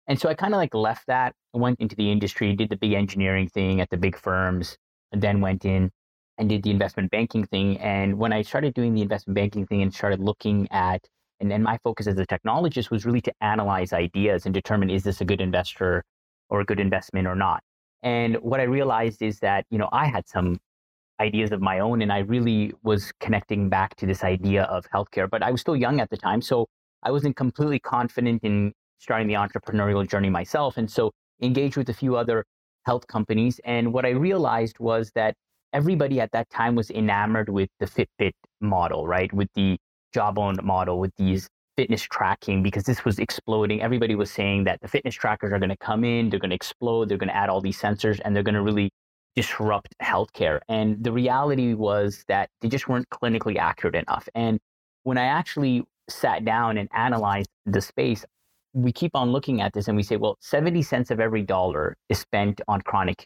And 0.08 0.20
so 0.20 0.30
I 0.30 0.34
kind 0.34 0.54
of 0.54 0.58
like 0.58 0.74
left 0.74 1.08
that, 1.08 1.34
went 1.54 1.80
into 1.80 1.96
the 1.96 2.12
industry, 2.12 2.56
did 2.56 2.70
the 2.70 2.78
big 2.78 2.94
engineering 2.94 3.48
thing 3.48 3.82
at 3.82 3.90
the 3.90 3.98
big 3.98 4.18
firms, 4.18 4.78
and 5.12 5.22
then 5.22 5.42
went 5.42 5.66
in 5.66 5.92
and 6.38 6.50
did 6.50 6.64
the 6.64 6.72
investment 6.72 7.12
banking 7.12 7.46
thing. 7.46 7.78
And 7.78 8.18
when 8.18 8.34
I 8.34 8.42
started 8.42 8.74
doing 8.74 8.94
the 8.94 9.02
investment 9.02 9.36
banking 9.36 9.66
thing 9.68 9.82
and 9.82 9.94
started 9.94 10.20
looking 10.20 10.68
at, 10.72 11.02
and 11.42 11.52
then 11.52 11.64
my 11.64 11.78
focus 11.84 12.08
as 12.08 12.18
a 12.18 12.26
technologist 12.26 12.92
was 12.92 13.06
really 13.06 13.22
to 13.22 13.34
analyze 13.42 13.92
ideas 13.92 14.46
and 14.46 14.54
determine 14.54 14.90
is 14.90 15.04
this 15.04 15.22
a 15.22 15.26
good 15.26 15.42
investor 15.42 16.04
or 16.50 16.62
a 16.62 16.66
good 16.66 16.80
investment 16.80 17.28
or 17.28 17.36
not. 17.36 17.62
And 18.04 18.36
what 18.38 18.60
I 18.60 18.64
realized 18.64 19.22
is 19.22 19.40
that, 19.40 19.66
you 19.70 19.78
know, 19.78 19.90
I 19.92 20.06
had 20.06 20.28
some 20.28 20.60
ideas 21.20 21.52
of 21.52 21.62
my 21.62 21.80
own 21.80 22.02
and 22.02 22.12
I 22.14 22.20
really 22.20 22.74
was 22.84 23.12
connecting 23.20 23.70
back 23.70 23.96
to 23.96 24.06
this 24.06 24.24
idea 24.24 24.64
of 24.64 24.86
healthcare, 24.94 25.30
but 25.30 25.44
I 25.44 25.52
was 25.52 25.62
still 25.62 25.76
young 25.76 26.00
at 26.00 26.10
the 26.10 26.18
time. 26.18 26.42
So 26.42 26.68
I 27.04 27.12
wasn't 27.12 27.36
completely 27.36 27.80
confident 27.80 28.44
in 28.44 28.74
starting 29.00 29.28
the 29.28 29.34
entrepreneurial 29.34 30.08
journey 30.08 30.30
myself. 30.30 30.78
And 30.78 30.90
so 30.90 31.12
engaged 31.42 31.76
with 31.76 31.90
a 31.90 31.94
few 31.94 32.16
other 32.16 32.46
health 32.86 33.08
companies. 33.08 33.60
And 33.66 33.94
what 33.94 34.06
I 34.06 34.10
realized 34.10 34.80
was 34.80 35.12
that 35.16 35.36
everybody 35.74 36.20
at 36.20 36.32
that 36.34 36.50
time 36.50 36.76
was 36.76 36.92
enamored 36.92 37.50
with 37.50 37.70
the 37.80 37.86
Fitbit 37.86 38.34
model, 38.60 39.08
right? 39.08 39.32
With 39.34 39.50
the 39.56 39.78
Jawbone 40.14 40.58
model, 40.64 41.00
with 41.00 41.12
these 41.18 41.48
fitness 41.78 42.02
tracking 42.04 42.62
because 42.62 42.84
this 42.84 43.06
was 43.06 43.18
exploding. 43.20 43.82
Everybody 43.82 44.16
was 44.16 44.30
saying 44.30 44.66
that 44.66 44.80
the 44.82 44.88
fitness 44.88 45.16
trackers 45.16 45.52
are 45.52 45.60
going 45.60 45.70
to 45.70 45.78
come 45.78 46.04
in, 46.04 46.30
they're 46.30 46.40
going 46.40 46.50
to 46.50 46.56
explode, 46.56 47.10
they're 47.10 47.18
going 47.18 47.30
to 47.30 47.36
add 47.36 47.50
all 47.50 47.62
these 47.62 47.80
sensors, 47.80 48.20
and 48.24 48.36
they're 48.36 48.44
going 48.44 48.56
to 48.56 48.62
really 48.62 48.92
disrupt 49.36 49.96
healthcare. 50.02 50.60
And 50.68 51.04
the 51.04 51.12
reality 51.12 51.74
was 51.74 52.24
that 52.28 52.50
they 52.62 52.68
just 52.68 52.88
weren't 52.88 53.10
clinically 53.10 53.58
accurate 53.58 53.96
enough. 53.96 54.28
And 54.36 54.60
when 55.04 55.18
I 55.18 55.26
actually 55.26 55.84
sat 56.10 56.44
down 56.46 56.78
and 56.78 56.90
analyzed 56.94 57.50
the 57.66 57.82
space, 57.82 58.26
we 58.74 58.92
keep 58.92 59.16
on 59.16 59.32
looking 59.32 59.62
at 59.62 59.74
this 59.74 59.88
and 59.88 59.98
we 59.98 60.04
say, 60.04 60.18
well, 60.18 60.38
70 60.42 60.82
cents 60.84 61.12
of 61.12 61.20
every 61.20 61.42
dollar 61.42 61.96
is 62.10 62.20
spent 62.20 62.62
on 62.68 62.82
chronic 62.82 63.26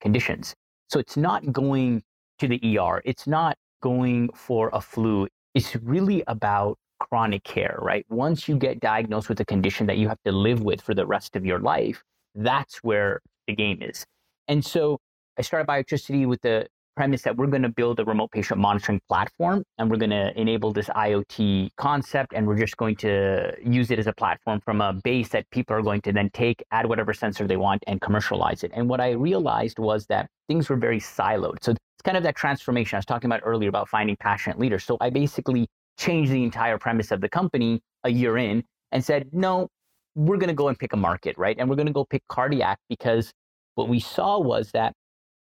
conditions. 0.00 0.54
So 0.88 0.98
it's 0.98 1.16
not 1.16 1.52
going 1.52 2.02
to 2.38 2.48
the 2.48 2.78
ER, 2.78 3.02
it's 3.04 3.26
not 3.26 3.56
going 3.82 4.30
for 4.34 4.70
a 4.72 4.80
flu. 4.80 5.26
It's 5.56 5.74
really 5.76 6.22
about 6.26 6.76
chronic 7.00 7.42
care, 7.42 7.78
right? 7.80 8.04
Once 8.10 8.46
you 8.46 8.58
get 8.58 8.78
diagnosed 8.78 9.30
with 9.30 9.40
a 9.40 9.44
condition 9.46 9.86
that 9.86 9.96
you 9.96 10.06
have 10.06 10.18
to 10.26 10.30
live 10.30 10.60
with 10.60 10.82
for 10.82 10.92
the 10.92 11.06
rest 11.06 11.34
of 11.34 11.46
your 11.46 11.60
life, 11.60 12.02
that's 12.34 12.84
where 12.84 13.22
the 13.46 13.54
game 13.54 13.78
is. 13.80 14.04
And 14.48 14.62
so 14.62 14.98
I 15.38 15.40
started 15.40 15.66
Biotricity 15.66 16.26
with 16.26 16.42
the 16.42 16.66
premise 16.94 17.22
that 17.22 17.38
we're 17.38 17.46
going 17.46 17.62
to 17.62 17.70
build 17.70 17.98
a 18.00 18.04
remote 18.04 18.32
patient 18.32 18.60
monitoring 18.60 19.00
platform 19.08 19.62
and 19.78 19.90
we're 19.90 19.96
going 19.96 20.10
to 20.10 20.38
enable 20.38 20.74
this 20.74 20.88
IoT 20.88 21.70
concept 21.78 22.34
and 22.34 22.46
we're 22.46 22.58
just 22.58 22.76
going 22.76 22.96
to 22.96 23.54
use 23.64 23.90
it 23.90 23.98
as 23.98 24.06
a 24.06 24.12
platform 24.12 24.60
from 24.60 24.82
a 24.82 24.92
base 24.92 25.30
that 25.30 25.48
people 25.50 25.74
are 25.74 25.82
going 25.82 26.02
to 26.02 26.12
then 26.12 26.28
take, 26.34 26.62
add 26.70 26.84
whatever 26.84 27.14
sensor 27.14 27.46
they 27.46 27.56
want 27.56 27.82
and 27.86 28.02
commercialize 28.02 28.62
it. 28.62 28.72
And 28.74 28.90
what 28.90 29.00
I 29.00 29.12
realized 29.12 29.78
was 29.78 30.04
that 30.08 30.28
things 30.48 30.68
were 30.68 30.76
very 30.76 31.00
siloed. 31.00 31.62
So 31.62 31.74
kind 32.06 32.16
of 32.16 32.22
that 32.22 32.36
transformation 32.36 32.96
I 32.96 33.00
was 33.00 33.04
talking 33.04 33.28
about 33.28 33.40
earlier 33.44 33.68
about 33.68 33.88
finding 33.88 34.16
passionate 34.16 34.60
leaders. 34.60 34.84
So 34.84 34.96
I 35.00 35.10
basically 35.10 35.66
changed 35.98 36.30
the 36.30 36.44
entire 36.44 36.78
premise 36.78 37.10
of 37.10 37.20
the 37.20 37.28
company 37.28 37.82
a 38.04 38.10
year 38.10 38.38
in 38.38 38.62
and 38.92 39.04
said, 39.04 39.28
no, 39.32 39.68
we're 40.14 40.36
going 40.36 40.48
to 40.48 40.54
go 40.54 40.68
and 40.68 40.78
pick 40.78 40.92
a 40.92 40.96
market, 40.96 41.36
right? 41.36 41.56
And 41.58 41.68
we're 41.68 41.74
going 41.74 41.88
to 41.88 41.92
go 41.92 42.04
pick 42.04 42.22
cardiac 42.28 42.78
because 42.88 43.32
what 43.74 43.88
we 43.88 43.98
saw 43.98 44.38
was 44.38 44.70
that 44.70 44.92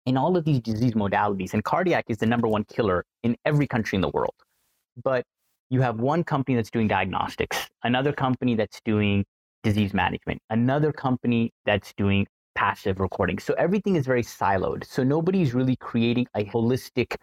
in 0.06 0.16
all 0.16 0.36
of 0.36 0.44
these 0.44 0.60
disease 0.60 0.92
modalities, 0.92 1.52
and 1.52 1.64
cardiac 1.64 2.04
is 2.08 2.18
the 2.18 2.26
number 2.26 2.46
one 2.46 2.64
killer 2.64 3.04
in 3.24 3.36
every 3.44 3.66
country 3.66 3.96
in 3.96 4.00
the 4.00 4.10
world. 4.10 4.34
But 5.02 5.24
you 5.68 5.80
have 5.80 5.98
one 5.98 6.22
company 6.22 6.54
that's 6.54 6.70
doing 6.70 6.86
diagnostics, 6.86 7.68
another 7.82 8.12
company 8.12 8.54
that's 8.54 8.80
doing 8.84 9.24
disease 9.64 9.92
management, 9.92 10.40
another 10.48 10.92
company 10.92 11.50
that's 11.66 11.92
doing 11.96 12.26
passive 12.54 13.00
recording. 13.00 13.38
So 13.38 13.54
everything 13.54 13.96
is 13.96 14.06
very 14.06 14.22
siloed. 14.22 14.84
So 14.84 15.02
nobody's 15.02 15.54
really 15.54 15.76
creating 15.76 16.26
a 16.36 16.44
holistic 16.44 17.16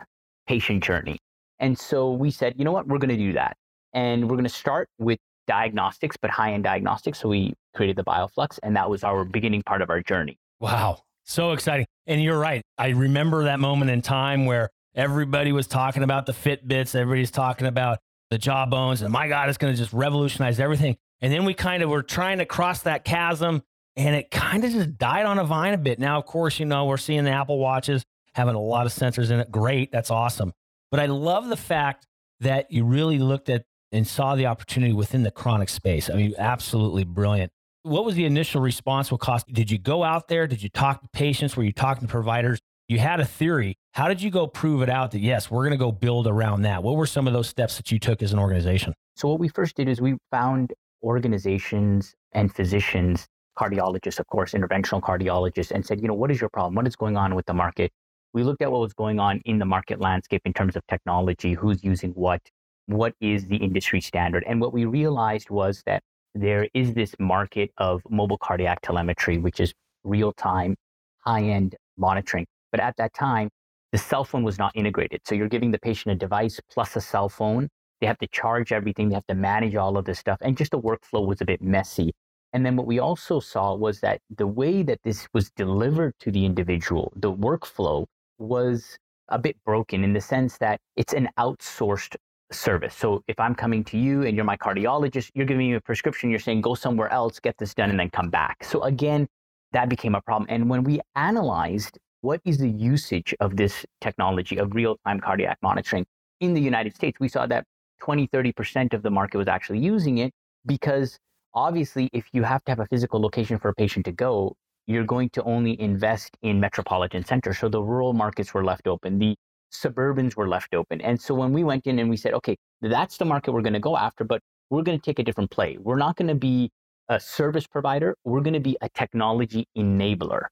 patient 0.48 0.84
journey. 0.84 1.20
And 1.60 1.78
so 1.78 2.12
we 2.12 2.32
said, 2.32 2.56
you 2.58 2.66
know 2.66 2.72
what, 2.72 2.88
we're 2.88 2.98
going 2.98 3.10
to 3.10 3.18
do 3.18 3.34
that. 3.34 3.56
And 3.94 4.24
we're 4.24 4.36
going 4.36 4.44
to 4.44 4.50
start 4.50 4.88
with 4.98 5.20
diagnostics, 5.48 6.16
but 6.16 6.30
high 6.30 6.54
end 6.54 6.64
diagnostics. 6.64 7.20
So 7.20 7.30
we 7.30 7.54
created 7.76 7.96
the 7.96 8.04
Bioflux, 8.04 8.60
and 8.64 8.76
that 8.76 8.90
was 8.90 9.04
our 9.04 9.26
beginning 9.26 9.64
part 9.64 9.82
of 9.82 9.90
our 9.90 10.02
journey. 10.02 10.38
Wow. 10.60 11.02
So 11.26 11.52
exciting. 11.52 11.86
And 12.08 12.22
you're 12.22 12.40
right. 12.40 12.62
I 12.78 12.90
remember 12.90 13.44
that 13.46 13.60
moment 13.60 13.92
in 13.92 14.02
time 14.02 14.46
where 14.46 14.70
everybody 14.96 15.52
was 15.52 15.68
talking 15.68 16.04
about 16.04 16.26
the 16.26 16.34
Fitbits, 16.34 16.96
everybody's 16.96 17.32
talking 17.32 17.68
about 17.68 18.00
the 18.30 18.38
jawbones, 18.38 19.02
and 19.02 19.12
my 19.12 19.28
God, 19.28 19.50
it's 19.50 19.58
going 19.58 19.74
to 19.74 19.78
just 19.78 19.92
revolutionize 19.92 20.60
everything. 20.60 20.96
And 21.22 21.34
then 21.34 21.46
we 21.46 21.54
kind 21.54 21.84
of 21.84 21.90
were 21.90 22.04
trying 22.04 22.38
to 22.38 22.46
cross 22.46 22.84
that 22.84 23.04
chasm 23.04 23.64
and 24.00 24.16
it 24.16 24.32
kind 24.32 24.64
of 24.64 24.72
just 24.72 24.98
died 24.98 25.26
on 25.26 25.40
a 25.40 25.44
vine 25.44 25.74
a 25.74 25.78
bit. 25.78 26.00
Now, 26.00 26.18
of 26.18 26.26
course, 26.26 26.58
you 26.58 26.66
know, 26.66 26.86
we're 26.86 26.96
seeing 26.96 27.26
the 27.26 27.32
Apple 27.32 27.60
Watches 27.60 28.06
having 28.34 28.56
a 28.56 28.60
lot 28.60 28.86
of 28.86 28.94
sensors 28.94 29.30
in 29.30 29.42
it. 29.42 29.52
Great. 29.52 29.92
That's 29.92 30.10
awesome. 30.10 30.54
But 30.90 31.02
I 31.02 31.08
love 31.08 31.50
the 31.50 31.58
fact 31.58 32.08
that 32.40 32.72
you 32.72 32.86
really 32.86 33.20
looked 33.20 33.50
at 33.50 33.66
and 33.92 34.08
saw 34.08 34.36
the 34.36 34.46
opportunity 34.46 34.94
within 34.94 35.24
the 35.24 35.32
chronic 35.32 35.68
space. 35.68 36.10
I 36.10 36.14
mean, 36.14 36.34
absolutely 36.38 37.04
brilliant. 37.04 37.52
What 37.84 38.06
was 38.06 38.16
the 38.16 38.24
initial 38.24 38.62
response? 38.62 39.10
Waqas? 39.10 39.44
Did 39.52 39.70
you 39.70 39.78
go 39.78 40.04
out 40.04 40.30
there? 40.30 40.48
Did 40.48 40.64
you 40.64 40.70
talk 40.70 41.02
to 41.02 41.08
patients? 41.12 41.58
Were 41.58 41.64
you 41.64 41.74
talking 41.74 42.08
to 42.08 42.12
providers? 42.12 42.60
You 42.88 43.00
had 43.00 43.20
a 43.20 43.26
theory. 43.26 43.76
How 43.92 44.08
did 44.08 44.22
you 44.22 44.32
go 44.32 44.48
prove 44.48 44.82
it 44.82 44.90
out 44.90 45.12
that 45.12 45.20
yes, 45.20 45.52
we're 45.52 45.64
going 45.64 45.78
to 45.78 45.78
go 45.78 45.92
build 45.92 46.26
around 46.26 46.62
that? 46.62 46.84
What 46.84 46.96
were 46.96 47.06
some 47.06 47.28
of 47.28 47.34
those 47.34 47.50
steps 47.50 47.76
that 47.76 47.92
you 47.92 48.00
took 48.00 48.24
as 48.24 48.32
an 48.32 48.40
organization? 48.40 48.94
So, 49.18 49.28
what 49.28 49.40
we 49.40 49.50
first 49.50 49.76
did 49.76 49.90
is 49.90 50.00
we 50.00 50.16
found 50.32 50.74
organizations 51.04 52.16
and 52.32 52.54
physicians, 52.54 53.28
cardiologists, 53.60 54.20
of 54.20 54.28
course, 54.28 54.54
interventional 54.54 55.02
cardiologists, 55.02 55.72
and 55.72 55.86
said, 55.86 56.02
you 56.02 56.08
know, 56.08 56.14
what 56.14 56.32
is 56.32 56.40
your 56.40 56.50
problem? 56.50 56.76
What 56.76 56.88
is 56.88 56.96
going 56.96 57.18
on 57.18 57.36
with 57.36 57.46
the 57.46 57.54
market? 57.54 57.92
We 58.34 58.44
looked 58.44 58.62
at 58.62 58.72
what 58.72 58.82
was 58.82 58.94
going 58.94 59.20
on 59.20 59.42
in 59.46 59.60
the 59.60 59.66
market 59.66 60.00
landscape 60.00 60.42
in 60.46 60.54
terms 60.54 60.76
of 60.76 60.86
technology, 60.88 61.54
who's 61.54 61.84
using 61.84 62.12
what, 62.12 62.42
what 62.86 63.14
is 63.20 63.48
the 63.48 63.58
industry 63.58 64.02
standard. 64.02 64.44
And 64.48 64.62
what 64.62 64.74
we 64.74 64.86
realized 64.86 65.50
was 65.50 65.84
that 65.86 66.02
there 66.36 66.68
is 66.74 66.94
this 66.94 67.16
market 67.20 67.72
of 67.78 68.02
mobile 68.10 68.38
cardiac 68.38 68.82
telemetry, 68.82 69.38
which 69.38 69.60
is 69.60 69.74
real 70.04 70.32
time, 70.34 70.76
high 71.20 71.42
end 71.42 71.76
monitoring. 71.98 72.46
But 72.72 72.80
at 72.80 72.96
that 72.98 73.14
time, 73.14 73.50
the 73.92 73.98
cell 73.98 74.24
phone 74.24 74.44
was 74.44 74.60
not 74.60 74.72
integrated. 74.76 75.22
So 75.26 75.34
you're 75.36 75.50
giving 75.50 75.72
the 75.72 75.80
patient 75.80 76.14
a 76.14 76.16
device 76.16 76.60
plus 76.72 76.96
a 76.96 77.02
cell 77.02 77.30
phone 77.30 77.68
they 78.00 78.08
have 78.08 78.18
to 78.20 78.28
charge 78.28 78.72
everything. 78.72 79.10
They 79.10 79.16
have 79.16 79.28
to 79.28 79.36
manage 79.36 79.76
all 79.76 79.98
of 79.98 80.06
this 80.06 80.20
stuff. 80.20 80.38
And 80.42 80.58
just 80.58 80.72
the 80.72 80.80
workflow 80.80 81.26
was 81.26 81.42
a 81.42 81.46
bit 81.46 81.62
messy. 81.62 82.14
And 82.54 82.66
then 82.66 82.76
what 82.76 82.88
we 82.88 83.00
also 83.00 83.40
saw 83.40 83.76
was 83.76 84.00
that 84.02 84.20
the 84.36 84.48
way 84.48 84.84
that 84.84 85.00
this 85.04 85.28
was 85.34 85.52
delivered 85.52 86.14
to 86.22 86.32
the 86.32 86.46
individual, 86.46 87.14
the 87.16 87.32
workflow 87.32 88.06
was 88.40 88.98
a 89.30 89.38
bit 89.38 89.56
broken 89.66 90.04
in 90.04 90.14
the 90.14 90.22
sense 90.22 90.58
that 90.58 90.80
it's 90.96 91.14
an 91.14 91.30
outsourced 91.38 92.16
service. 92.52 92.96
So 92.96 93.24
if 93.28 93.40
I'm 93.40 93.54
coming 93.54 93.84
to 93.86 93.98
you 93.98 94.24
and 94.24 94.36
you're 94.36 94.46
my 94.46 94.58
cardiologist, 94.58 95.30
you're 95.36 95.46
giving 95.46 95.70
me 95.70 95.76
a 95.76 95.82
prescription, 95.82 96.30
you're 96.32 96.40
saying 96.40 96.62
go 96.62 96.74
somewhere 96.74 97.10
else, 97.10 97.40
get 97.40 97.56
this 97.58 97.76
done, 97.76 97.92
and 97.92 98.00
then 98.00 98.10
come 98.10 98.30
back. 98.30 98.64
So 98.64 98.82
again, 98.84 99.28
that 99.72 99.88
became 99.88 100.16
a 100.16 100.22
problem. 100.22 100.48
And 100.50 100.70
when 100.70 100.84
we 100.84 101.00
analyzed 101.16 102.00
what 102.22 102.42
is 102.44 102.58
the 102.58 102.70
usage 102.70 103.34
of 103.40 103.56
this 103.56 103.86
technology 104.02 104.58
of 104.58 104.74
real 104.74 104.98
time 105.06 105.20
cardiac 105.20 105.58
monitoring 105.62 106.06
in 106.40 106.54
the 106.54 106.62
United 106.62 106.96
States, 106.96 107.20
we 107.20 107.28
saw 107.30 107.46
that 107.48 107.64
20, 108.02 108.28
30% 108.28 108.94
of 108.94 109.04
the 109.04 109.10
market 109.10 109.38
was 109.38 109.48
actually 109.48 109.80
using 109.80 110.18
it 110.18 110.32
because 110.66 111.18
obviously, 111.54 112.10
if 112.14 112.26
you 112.34 112.44
have 112.44 112.64
to 112.66 112.72
have 112.72 112.80
a 112.80 112.88
physical 112.88 113.22
location 113.22 113.58
for 113.58 113.70
a 113.70 113.74
patient 113.74 114.06
to 114.06 114.12
go, 114.12 114.56
you're 114.88 115.06
going 115.06 115.30
to 115.32 115.44
only 115.44 115.80
invest 115.80 116.36
in 116.42 116.60
metropolitan 116.60 117.24
centers. 117.24 117.60
So 117.60 117.70
the 117.70 117.82
rural 117.82 118.14
markets 118.14 118.54
were 118.54 118.64
left 118.64 118.88
open, 118.88 119.20
the 119.20 119.36
suburbans 119.72 120.36
were 120.36 120.48
left 120.48 120.74
open. 120.74 121.00
And 121.02 121.22
so 121.22 121.36
when 121.36 121.54
we 121.54 121.64
went 121.64 121.86
in 121.86 122.00
and 122.00 122.10
we 122.10 122.18
said, 122.18 122.34
okay, 122.34 122.58
that's 122.82 123.18
the 123.18 123.26
market 123.26 123.52
we're 123.52 123.62
going 123.62 123.74
to 123.74 123.80
go 123.80 123.96
after, 123.96 124.24
but 124.24 124.42
we're 124.70 124.82
going 124.82 125.00
to 125.00 125.04
take 125.04 125.20
a 125.20 125.24
different 125.24 125.52
play. 125.52 125.78
We're 125.80 125.98
not 125.98 126.16
going 126.16 126.28
to 126.28 126.36
be 126.36 126.72
a 127.08 127.20
service 127.20 127.68
provider, 127.68 128.16
we're 128.24 128.42
going 128.42 128.54
to 128.54 128.60
be 128.60 128.78
a 128.82 128.90
technology 128.90 129.68
enabler 129.78 130.44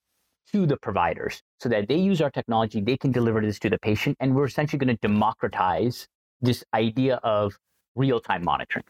to 0.51 0.65
the 0.65 0.77
providers 0.77 1.41
so 1.59 1.69
that 1.69 1.87
they 1.87 1.97
use 1.97 2.21
our 2.21 2.31
technology, 2.31 2.81
they 2.81 2.97
can 2.97 3.11
deliver 3.11 3.41
this 3.41 3.59
to 3.59 3.69
the 3.69 3.77
patient, 3.79 4.17
and 4.19 4.35
we're 4.35 4.45
essentially 4.45 4.79
going 4.79 4.95
to 4.95 4.99
democratize 5.01 6.07
this 6.41 6.63
idea 6.73 7.15
of 7.23 7.57
real 7.95 8.19
time 8.19 8.43
monitoring. 8.43 8.85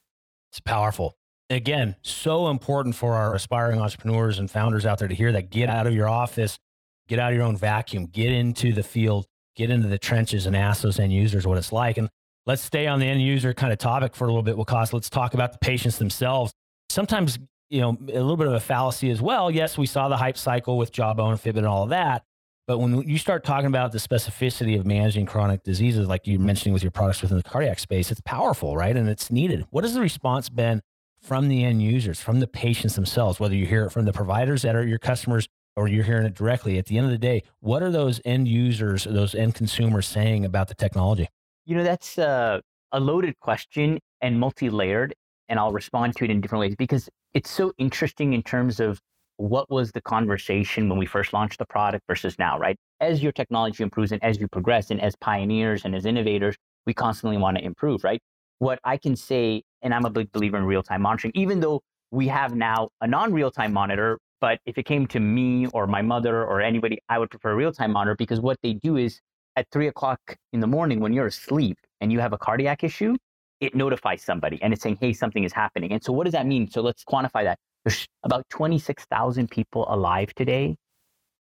It's 0.52 0.60
powerful. 0.60 1.18
Again, 1.50 1.96
so 2.02 2.50
important 2.50 2.94
for 2.96 3.14
our 3.14 3.34
aspiring 3.34 3.80
entrepreneurs 3.80 4.38
and 4.38 4.52
founders 4.52 4.86
out 4.86 5.00
there 5.00 5.08
to 5.08 5.16
hear 5.16 5.32
that 5.32 5.50
get 5.50 5.70
out 5.70 5.88
of 5.88 5.94
your 5.94 6.10
office, 6.10 6.60
get 7.08 7.20
out 7.20 7.32
of 7.32 7.38
your 7.38 7.46
own 7.46 7.56
vacuum, 7.56 8.06
get 8.06 8.34
into 8.34 8.74
the 8.74 8.84
field, 8.84 9.26
get 9.56 9.70
into 9.70 9.88
the 9.88 9.98
trenches 9.98 10.46
and 10.46 10.58
ask 10.58 10.82
those 10.82 11.00
end 11.00 11.14
users 11.14 11.48
what 11.48 11.58
it's 11.58 11.72
like. 11.72 11.98
And 11.98 12.10
let's 12.46 12.62
stay 12.62 12.86
on 12.86 13.00
the 13.00 13.06
end 13.06 13.22
user 13.22 13.54
kind 13.54 13.72
of 13.72 13.80
topic 13.80 14.14
for 14.14 14.26
a 14.26 14.28
little 14.28 14.44
bit, 14.44 14.58
Waqas. 14.58 14.92
Let's 14.92 15.10
talk 15.10 15.34
about 15.34 15.54
the 15.54 15.60
patients 15.60 15.98
themselves. 15.98 16.52
Sometimes, 16.90 17.40
you 17.70 17.80
know, 17.80 17.92
a 17.92 18.20
little 18.20 18.36
bit 18.36 18.48
of 18.48 18.54
a 18.54 18.60
fallacy 18.60 19.10
as 19.10 19.22
well. 19.22 19.50
Yes, 19.50 19.78
we 19.78 19.86
saw 19.86 20.10
the 20.10 20.18
hype 20.18 20.38
cycle 20.38 20.78
with 20.78 20.92
Jawbone, 20.92 21.36
Fitbit, 21.36 21.60
and 21.60 21.68
all 21.68 21.84
of 21.84 21.90
that. 21.90 22.24
But 22.68 22.80
when 22.80 23.08
you 23.08 23.18
start 23.18 23.46
talking 23.46 23.68
about 23.68 23.94
the 23.94 24.00
specificity 24.00 24.78
of 24.78 24.86
managing 24.86 25.26
chronic 25.26 25.64
diseases, 25.64 26.10
like 26.10 26.28
you're 26.28 26.42
mentioning 26.42 26.74
with 26.74 26.84
your 26.84 26.92
products 26.92 27.22
within 27.22 27.38
the 27.38 27.44
cardiac 27.44 27.80
space, 27.80 28.12
it's 28.12 28.20
powerful, 28.26 28.76
right? 28.76 28.98
And 28.98 29.08
it's 29.08 29.32
needed. 29.32 29.66
What 29.70 29.86
has 29.86 29.94
the 29.94 30.02
response 30.02 30.50
been 30.50 30.82
from 31.28 31.50
the 31.50 31.66
end 31.66 31.82
users, 31.82 32.22
from 32.22 32.40
the 32.40 32.48
patients 32.48 32.96
themselves, 32.96 33.38
whether 33.38 33.54
you 33.54 33.66
hear 33.66 33.84
it 33.84 33.92
from 33.92 34.06
the 34.06 34.14
providers 34.14 34.62
that 34.62 34.78
are 34.78 34.88
your 34.88 34.98
customers 34.98 35.50
or 35.76 35.90
you're 35.90 36.06
hearing 36.06 36.26
it 36.26 36.34
directly? 36.34 36.78
At 36.78 36.86
the 36.86 36.98
end 36.98 37.06
of 37.06 37.12
the 37.12 37.18
day, 37.18 37.44
what 37.60 37.84
are 37.84 37.92
those 37.92 38.22
end 38.24 38.48
users, 38.48 39.04
those 39.04 39.36
end 39.36 39.54
consumers 39.54 40.08
saying 40.08 40.46
about 40.46 40.70
the 40.70 40.74
technology? 40.74 41.28
You 41.66 41.76
know, 41.76 41.84
that's 41.84 42.18
a, 42.18 42.62
a 42.94 43.00
loaded 43.02 43.38
question 43.42 44.00
and 44.22 44.40
multi 44.40 44.70
layered, 44.70 45.14
and 45.50 45.60
I'll 45.60 45.74
respond 45.74 46.16
to 46.16 46.24
it 46.24 46.32
in 46.32 46.40
different 46.40 46.62
ways 46.62 46.76
because 46.78 47.10
it's 47.34 47.50
so 47.50 47.74
interesting 47.78 48.32
in 48.32 48.42
terms 48.42 48.80
of 48.80 49.02
what 49.36 49.70
was 49.70 49.92
the 49.92 50.02
conversation 50.02 50.88
when 50.88 50.98
we 50.98 51.06
first 51.06 51.34
launched 51.34 51.60
the 51.60 51.66
product 51.66 52.06
versus 52.08 52.40
now, 52.40 52.58
right? 52.58 52.78
As 53.02 53.22
your 53.22 53.34
technology 53.34 53.84
improves 53.84 54.14
and 54.14 54.24
as 54.24 54.40
you 54.40 54.48
progress 54.48 54.92
and 54.92 55.02
as 55.02 55.14
pioneers 55.18 55.84
and 55.84 55.94
as 55.94 56.06
innovators, 56.06 56.56
we 56.86 56.94
constantly 56.94 57.38
want 57.38 57.58
to 57.58 57.64
improve, 57.66 58.06
right? 58.06 58.22
What 58.60 58.80
I 58.86 58.96
can 58.96 59.18
say, 59.18 59.64
and 59.82 59.94
I'm 59.94 60.06
a 60.06 60.10
big 60.10 60.32
believer 60.32 60.58
in 60.58 60.66
real 60.66 60.84
time 60.84 61.02
monitoring, 61.02 61.32
even 61.36 61.60
though 61.60 61.82
we 62.12 62.28
have 62.28 62.56
now 62.56 62.90
a 63.02 63.08
non 63.08 63.34
real 63.34 63.52
time 63.52 63.74
monitor, 63.74 64.20
but 64.40 64.60
if 64.66 64.78
it 64.78 64.84
came 64.84 65.08
to 65.08 65.20
me 65.20 65.68
or 65.68 65.88
my 65.88 66.02
mother 66.02 66.44
or 66.44 66.62
anybody, 66.62 67.00
I 67.10 67.20
would 67.20 67.30
prefer 67.30 67.56
real 67.56 67.72
time 67.72 67.92
monitor 67.92 68.16
because 68.16 68.40
what 68.40 68.58
they 68.62 68.74
do 68.74 68.98
is 68.98 69.20
at 69.56 69.68
three 69.72 69.88
o'clock 69.88 70.20
in 70.54 70.60
the 70.60 70.68
morning 70.68 71.00
when 71.00 71.14
you're 71.14 71.28
asleep 71.28 71.78
and 72.02 72.12
you 72.12 72.20
have 72.20 72.34
a 72.34 72.38
cardiac 72.38 72.84
issue, 72.84 73.16
it 73.60 73.74
notifies 73.76 74.22
somebody 74.22 74.62
and 74.62 74.74
it's 74.74 74.84
saying, 74.84 74.98
hey, 75.02 75.14
something 75.14 75.44
is 75.44 75.54
happening. 75.54 75.92
And 75.92 76.04
so 76.04 76.14
what 76.14 76.26
does 76.26 76.34
that 76.34 76.46
mean? 76.46 76.70
So 76.70 76.82
let's 76.82 77.04
quantify 77.04 77.44
that. 77.44 77.58
There's 77.84 78.06
about 78.24 78.46
26,000 78.50 79.50
people 79.50 79.86
alive 79.90 80.34
today 80.36 80.76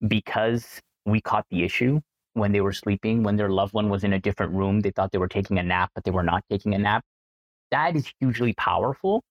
because 0.08 0.80
we 1.06 1.20
caught 1.20 1.46
the 1.50 1.62
issue 1.62 2.00
when 2.34 2.52
they 2.52 2.60
were 2.60 2.72
sleeping, 2.72 3.22
when 3.22 3.36
their 3.36 3.50
loved 3.50 3.74
one 3.74 3.88
was 3.88 4.04
in 4.04 4.12
a 4.12 4.18
different 4.18 4.52
room. 4.52 4.80
They 4.80 4.90
thought 4.90 5.12
they 5.12 5.18
were 5.18 5.28
taking 5.28 5.58
a 5.58 5.62
nap, 5.62 5.90
but 5.94 6.04
they 6.04 6.10
were 6.10 6.22
not 6.22 6.44
taking 6.50 6.74
a 6.74 6.78
nap. 6.78 7.04
That 7.70 7.96
is 7.96 8.12
hugely 8.20 8.52
powerful. 8.54 9.22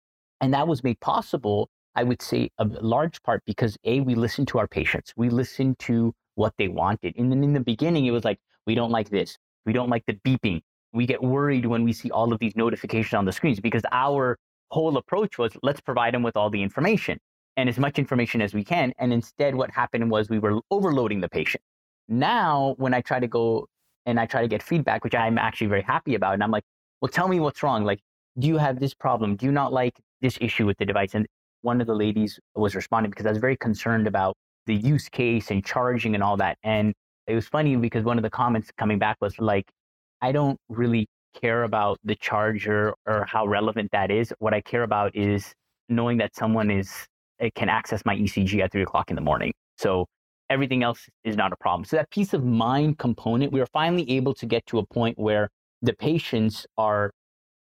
And 0.42 0.54
that 0.54 0.68
was 0.68 0.84
made 0.84 1.00
possible, 1.00 1.70
I 1.96 2.04
would 2.04 2.22
say, 2.22 2.50
a 2.58 2.66
large 2.66 3.22
part 3.24 3.44
because 3.46 3.78
A, 3.84 4.00
we 4.02 4.16
listened 4.16 4.48
to 4.50 4.60
our 4.60 4.68
patients. 4.68 5.14
We 5.18 5.30
listened 5.30 5.80
to 5.80 6.14
what 6.36 6.54
they 6.58 6.70
wanted. 6.70 7.16
And 7.18 7.32
then 7.32 7.44
in 7.44 7.54
the 7.54 7.60
beginning, 7.60 8.06
it 8.06 8.12
was 8.12 8.24
like, 8.24 8.40
we 8.66 8.76
don't 8.76 8.92
like 8.92 9.10
this. 9.10 9.38
We 9.66 9.74
don't 9.74 9.90
like 9.90 10.06
the 10.06 10.14
beeping. 10.26 10.62
We 10.94 11.06
get 11.06 11.22
worried 11.22 11.66
when 11.66 11.84
we 11.84 11.94
see 11.94 12.10
all 12.12 12.32
of 12.34 12.40
these 12.40 12.56
notifications 12.56 13.14
on 13.14 13.26
the 13.26 13.32
screens 13.32 13.60
because 13.60 13.84
our 13.92 14.38
whole 14.72 14.98
approach 14.98 15.38
was 15.38 15.52
let's 15.64 15.82
provide 15.82 16.14
them 16.14 16.24
with 16.24 16.38
all 16.38 16.50
the 16.50 16.62
information 16.62 17.20
and 17.58 17.68
as 17.68 17.78
much 17.78 18.00
information 18.00 18.42
as 18.42 18.54
we 18.54 18.64
can. 18.64 18.94
And 18.98 19.12
instead, 19.12 19.56
what 19.56 19.70
happened 19.72 20.10
was 20.10 20.30
we 20.30 20.40
were 20.40 20.62
overloading 20.72 21.20
the 21.20 21.30
patient. 21.30 21.62
Now, 22.08 22.76
when 22.78 22.94
I 22.94 23.02
try 23.02 23.20
to 23.20 23.28
go 23.28 23.68
and 24.06 24.20
I 24.20 24.26
try 24.26 24.42
to 24.42 24.48
get 24.48 24.64
feedback, 24.64 25.04
which 25.04 25.14
I'm 25.14 25.38
actually 25.38 25.68
very 25.68 25.82
happy 25.82 26.16
about, 26.16 26.34
and 26.34 26.44
I'm 26.44 26.52
like, 26.52 26.64
well, 27.02 27.10
tell 27.10 27.28
me 27.28 27.40
what's 27.40 27.62
wrong. 27.62 27.84
Like, 27.84 28.00
do 28.40 28.48
you 28.48 28.58
have 28.58 28.80
this 28.80 28.94
problem? 28.94 29.36
Do 29.36 29.46
you 29.46 29.52
not 29.52 29.74
like 29.74 30.00
this 30.22 30.38
issue 30.42 30.66
with 30.66 30.78
the 30.78 30.86
device? 30.86 31.14
And 31.14 31.28
one 31.62 31.82
of 31.82 31.88
the 31.88 31.94
ladies 31.94 32.40
was 32.56 32.76
responding 32.76 33.10
because 33.10 33.26
I 33.26 33.30
was 33.30 33.38
very 33.38 33.58
concerned 33.58 34.08
about 34.08 34.36
the 34.66 34.76
use 34.76 35.10
case 35.10 35.52
and 35.52 35.66
charging 35.66 36.16
and 36.16 36.24
all 36.24 36.38
that. 36.38 36.58
And 36.64 36.94
it 37.28 37.36
was 37.36 37.48
funny 37.48 37.76
because 37.76 38.04
one 38.04 38.18
of 38.18 38.24
the 38.24 38.30
comments 38.30 38.72
coming 38.78 39.00
back 39.00 39.18
was 39.22 39.38
like, 39.40 39.70
I 40.22 40.32
don't 40.32 40.58
really 40.70 41.08
care 41.40 41.64
about 41.64 42.00
the 42.04 42.16
charger 42.16 42.94
or 43.06 43.26
how 43.26 43.46
relevant 43.46 43.92
that 43.92 44.12
is. 44.12 44.34
What 44.40 44.54
I 44.54 44.62
care 44.62 44.84
about 44.84 45.16
is 45.16 45.54
knowing 45.90 46.18
that 46.18 46.36
someone 46.36 46.72
is 46.72 46.92
eh, 47.40 47.50
can 47.56 47.70
access 47.70 48.04
my 48.06 48.16
ECG 48.16 48.62
at 48.62 48.72
three 48.72 48.84
o'clock 48.84 49.10
in 49.10 49.16
the 49.16 49.22
morning. 49.22 49.54
So 49.78 50.06
everything 50.50 50.84
else 50.84 51.08
is 51.24 51.36
not 51.36 51.54
a 51.54 51.56
problem. 51.58 51.86
So 51.86 51.98
that 51.98 52.10
peace 52.10 52.34
of 52.34 52.44
mind 52.44 52.98
component, 52.98 53.52
we 53.52 53.62
are 53.62 53.68
finally 53.68 54.10
able 54.12 54.34
to 54.36 54.46
get 54.46 54.66
to 54.68 54.80
a 54.80 54.86
point 54.86 55.18
where 55.18 55.50
the 55.82 55.94
patients 55.94 56.66
are, 56.78 57.12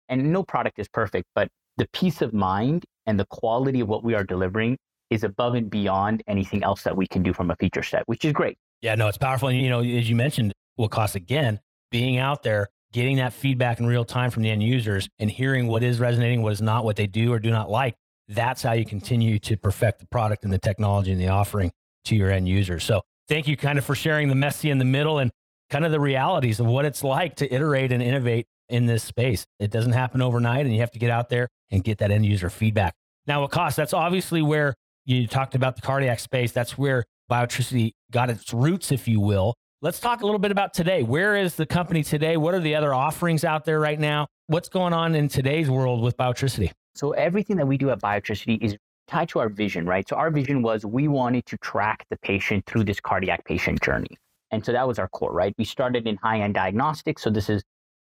and 0.09 0.33
no 0.33 0.43
product 0.43 0.79
is 0.79 0.89
perfect, 0.89 1.27
but 1.35 1.49
the 1.77 1.87
peace 1.93 2.23
of 2.23 2.33
mind 2.33 2.85
and 3.07 3.19
the 3.19 3.27
quality 3.27 3.81
of 3.81 3.89
what 3.89 4.03
we 4.03 4.15
are 4.15 4.25
delivering 4.25 4.77
is 5.11 5.25
above 5.25 5.55
and 5.55 5.71
beyond 5.71 6.23
anything 6.27 6.65
else 6.65 6.83
that 6.83 6.97
we 6.97 7.07
can 7.07 7.23
do 7.23 7.33
from 7.33 7.51
a 7.51 7.57
feature 7.57 7.83
set, 7.83 8.03
which 8.07 8.25
is 8.25 8.33
great. 8.33 8.57
Yeah, 8.83 8.95
no, 8.95 9.09
it's 9.09 9.19
powerful. 9.19 9.49
And, 9.49 9.61
you 9.61 9.69
know, 9.69 9.81
as 9.81 10.09
you 10.09 10.17
mentioned, 10.17 10.53
Waqas 10.79 11.15
again, 11.15 11.61
being 11.91 12.19
out 12.19 12.43
there 12.43 12.69
getting 12.93 13.17
that 13.17 13.33
feedback 13.33 13.79
in 13.79 13.87
real 13.87 14.05
time 14.05 14.31
from 14.31 14.43
the 14.43 14.51
end 14.51 14.63
users 14.63 15.09
and 15.19 15.31
hearing 15.31 15.67
what 15.67 15.83
is 15.83 16.01
resonating, 16.01 16.43
what 16.43 16.53
is 16.53 16.63
not, 16.63 16.85
what 16.85 16.97
they 16.97 17.07
do 17.07 17.33
or 17.33 17.39
do 17.39 17.51
not 17.51 17.71
like. 17.71 17.95
That's 18.29 18.63
how 18.63 18.73
you 18.73 18.85
continue 18.85 19.39
to 19.41 19.57
perfect 19.57 20.01
the 20.01 20.07
product 20.07 20.45
and 20.45 20.53
the 20.53 20.59
technology 20.59 21.13
and 21.13 21.21
the 21.21 21.29
offering 21.29 21.73
to 22.07 22.17
your 22.17 22.31
end 22.31 22.49
users. 22.49 22.85
So 22.85 23.03
thank 23.29 23.49
you 23.49 23.57
kind 23.57 23.79
of 23.79 23.85
for 23.85 23.95
sharing 23.95 24.29
the 24.29 24.35
messy 24.35 24.71
in 24.71 24.79
the 24.79 24.85
middle 24.85 25.19
and 25.19 25.31
kind 25.71 25.85
of 25.85 25.93
the 25.93 26.01
realities 26.01 26.61
of 26.61 26.67
what 26.67 26.85
it's 26.85 27.05
like 27.05 27.37
to 27.37 27.53
iterate 27.53 27.93
and 27.93 28.03
innovate 28.03 28.47
in 28.69 28.87
this 28.87 29.03
space. 29.03 29.47
It 29.59 29.71
doesn't 29.71 29.93
happen 29.93 30.23
overnight 30.23 30.67
and 30.67 30.75
you 30.75 30.81
have 30.81 30.91
to 30.93 30.99
get 30.99 31.11
out 31.11 31.29
there 31.29 31.49
and 31.71 31.83
get 31.83 31.99
that 31.99 32.11
end 32.11 32.27
user 32.27 32.51
feedback. 32.51 32.95
Now, 33.27 33.47
Waqas, 33.47 33.75
that's 33.75 33.93
obviously 33.93 34.43
where 34.43 34.75
you 35.05 35.27
talked 35.27 35.55
about 35.55 35.77
the 35.77 35.83
cardiac 35.83 36.21
space. 36.21 36.53
That's 36.53 36.77
where 36.77 37.05
Biotricity 37.31 37.93
got 38.11 38.31
its 38.31 38.53
roots, 38.53 38.93
if 38.93 39.09
you 39.09 39.21
will. 39.21 39.55
Let's 39.83 40.01
talk 40.01 40.23
a 40.23 40.25
little 40.25 40.39
bit 40.39 40.51
about 40.51 40.75
today. 40.75 41.03
Where 41.03 41.37
is 41.37 41.55
the 41.55 41.67
company 41.67 42.03
today? 42.03 42.37
What 42.37 42.55
are 42.55 42.61
the 42.61 42.75
other 42.75 42.95
offerings 42.95 43.45
out 43.45 43.65
there 43.65 43.79
right 43.79 43.99
now? 43.99 44.27
What's 44.47 44.69
going 44.69 44.93
on 44.93 45.15
in 45.15 45.29
today's 45.29 45.69
world 45.69 46.03
with 46.03 46.17
Biotricity? 46.17 46.71
So, 46.95 47.13
everything 47.13 47.57
that 47.57 47.67
we 47.67 47.77
do 47.77 47.91
at 47.91 48.01
Biotricity 48.01 48.63
is 48.63 48.77
tied 49.07 49.29
to 49.31 49.39
our 49.41 49.49
vision, 49.49 49.87
right? 49.87 50.09
So, 50.09 50.17
our 50.17 50.31
vision 50.31 50.63
was 50.63 50.87
we 50.87 51.09
wanted 51.09 51.47
to 51.47 51.59
track 51.59 52.07
the 52.11 52.17
patient 52.19 52.65
through 52.67 52.85
this 52.85 53.01
cardiac 53.01 53.45
patient 53.45 53.83
journey. 53.83 54.17
And 54.51 54.65
so 54.65 54.73
that 54.73 54.87
was 54.87 54.99
our 54.99 55.09
core, 55.09 55.33
right? 55.33 55.53
We 55.59 55.65
started 55.65 56.07
in 56.07 56.17
high 56.17 56.41
end 56.41 56.55
diagnostics. 56.55 57.23
So, 57.23 57.31
this 57.31 57.51
is 57.51 57.63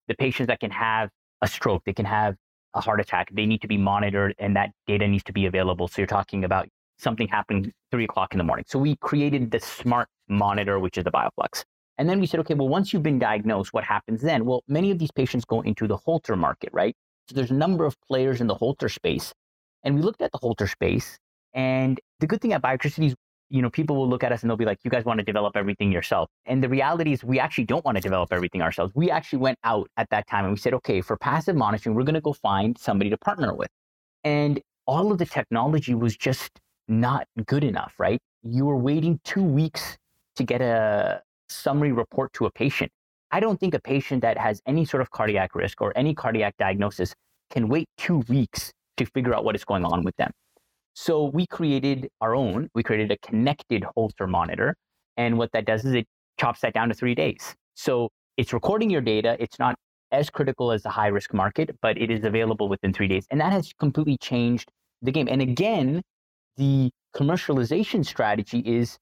the 0.09 0.15
patients 0.15 0.49
that 0.49 0.61
can 0.61 0.71
have 0.71 1.11
a 1.43 1.49
stroke, 1.49 1.85
they 1.85 1.93
can 1.93 2.07
have 2.07 2.35
a 2.75 2.81
heart 2.81 3.01
attack, 3.01 3.29
they 3.33 3.47
need 3.47 3.63
to 3.63 3.69
be 3.69 3.77
monitored, 3.77 4.35
and 4.39 4.57
that 4.57 4.71
data 4.87 5.07
needs 5.07 5.25
to 5.25 5.33
be 5.33 5.47
available. 5.47 5.89
So, 5.89 6.01
you're 6.01 6.07
talking 6.07 6.45
about 6.45 6.69
something 6.99 7.29
happening 7.29 7.73
three 7.91 8.05
o'clock 8.05 8.35
in 8.35 8.39
the 8.39 8.45
morning. 8.45 8.65
So 8.69 8.79
we 8.79 8.97
created 8.97 9.51
the 9.51 9.61
smart 9.61 10.09
monitor, 10.29 10.79
which 10.79 10.99
is 10.99 11.05
the 11.05 11.11
Bioflux. 11.11 11.65
And 11.97 12.09
then 12.09 12.21
we 12.21 12.27
said, 12.27 12.41
okay, 12.41 12.55
well, 12.55 12.69
once 12.69 12.93
you've 12.93 13.03
been 13.03 13.19
diagnosed, 13.19 13.73
what 13.73 13.85
happens 13.85 14.21
then? 14.21 14.45
Well, 14.45 14.63
many 14.69 14.91
of 14.91 14.99
these 14.99 15.11
patients 15.11 15.45
go 15.45 15.63
into 15.63 15.87
the 15.87 15.97
Holter 15.97 16.37
market, 16.37 16.71
right? 16.73 16.95
So 17.29 17.35
there's 17.35 17.51
a 17.51 17.55
number 17.55 17.85
of 17.85 17.97
players 18.03 18.41
in 18.41 18.47
the 18.47 18.55
Holter 18.55 18.89
space. 18.89 19.33
And 19.85 19.95
we 19.95 20.03
looked 20.03 20.23
at 20.23 20.31
the 20.33 20.39
Holter 20.39 20.67
space. 20.67 21.19
And 21.55 22.01
the 22.21 22.27
good 22.27 22.41
thing 22.41 22.53
at 22.53 22.63
Biotricity 22.63 23.07
is, 23.07 23.15
you 23.51 23.63
know, 23.63 23.71
people 23.71 23.97
will 23.97 24.09
look 24.09 24.23
at 24.23 24.33
us 24.33 24.43
and 24.43 24.51
they'll 24.51 24.57
be 24.57 24.65
like, 24.65 24.79
you 24.85 24.91
guys 24.91 25.05
want 25.05 25.19
to 25.19 25.25
develop 25.25 25.57
everything 25.57 25.91
yourself. 25.91 26.29
And 26.47 26.63
the 26.63 26.69
reality 26.69 27.13
is, 27.13 27.25
we 27.25 27.41
actually 27.41 27.65
don't 27.65 27.85
want 27.85 27.97
to 27.97 28.03
develop 28.03 28.33
everything 28.33 28.63
ourselves. 28.63 28.93
We 28.95 29.11
actually 29.11 29.41
went 29.41 29.59
out 29.65 29.89
at 29.97 30.11
that 30.11 30.27
time 30.27 30.45
and 30.45 30.53
we 30.53 30.59
said, 30.59 30.75
okay, 30.75 31.01
for 31.01 31.17
passive 31.17 31.57
monitoring, 31.57 31.95
we're 31.97 32.05
going 32.05 32.15
to 32.15 32.21
go 32.21 32.33
find 32.33 32.77
somebody 32.79 33.11
to 33.11 33.19
partner 33.19 33.55
with. 33.55 33.69
And 34.25 34.61
all 34.87 35.13
of 35.13 35.19
the 35.19 35.27
technology 35.27 35.95
was 35.95 36.17
just 36.17 36.51
not 36.89 37.27
good 37.47 37.65
enough, 37.65 37.95
right? 37.99 38.21
You 38.43 38.67
were 38.67 38.77
waiting 38.77 39.21
two 39.25 39.43
weeks 39.43 39.97
to 40.37 40.45
get 40.45 40.61
a 40.61 41.23
summary 41.49 41.93
report 41.93 42.33
to 42.35 42.47
a 42.47 42.51
patient. 42.51 42.91
I 43.31 43.41
don't 43.41 43.61
think 43.61 43.75
a 43.75 43.81
patient 43.81 44.23
that 44.23 44.39
has 44.39 44.63
any 44.67 44.85
sort 44.85 45.03
of 45.03 45.11
cardiac 45.11 45.55
risk 45.55 45.81
or 45.81 45.93
any 45.97 46.15
cardiac 46.15 46.57
diagnosis 46.59 47.15
can 47.51 47.69
wait 47.69 47.87
two 47.99 48.19
weeks 48.29 48.73
to 48.97 49.05
figure 49.05 49.35
out 49.35 49.45
what 49.45 49.55
is 49.55 49.65
going 49.65 49.85
on 49.85 50.03
with 50.03 50.17
them. 50.17 50.31
So 51.01 51.27
we 51.27 51.47
created 51.47 52.09
our 52.21 52.35
own, 52.35 52.71
we 52.75 52.83
created 52.83 53.13
a 53.13 53.19
connected 53.19 53.85
Holter 53.95 54.27
monitor. 54.27 54.75
And 55.17 55.39
what 55.39 55.53
that 55.53 55.65
does 55.65 55.85
is 55.85 55.95
it 55.95 56.09
chops 56.41 56.61
that 56.63 56.75
down 56.75 56.89
to 56.89 56.95
three 56.95 57.15
days. 57.15 57.55
So 57.75 58.09
it's 58.37 58.53
recording 58.53 58.91
your 58.91 59.01
data. 59.01 59.37
It's 59.39 59.61
not 59.61 59.77
as 60.11 60.29
critical 60.29 60.73
as 60.73 60.83
the 60.83 60.89
high 60.91 61.07
risk 61.07 61.33
market, 61.33 61.71
but 61.83 61.97
it 61.99 62.11
is 62.11 62.25
available 62.25 62.69
within 62.69 62.93
three 62.93 63.07
days. 63.07 63.27
And 63.31 63.41
that 63.41 63.53
has 63.53 63.73
completely 63.79 64.19
changed 64.19 64.73
the 65.01 65.13
game. 65.13 65.29
And 65.31 65.41
again, 65.41 66.03
the 66.57 66.91
commercialization 67.15 68.05
strategy 68.05 68.59
is 68.59 68.99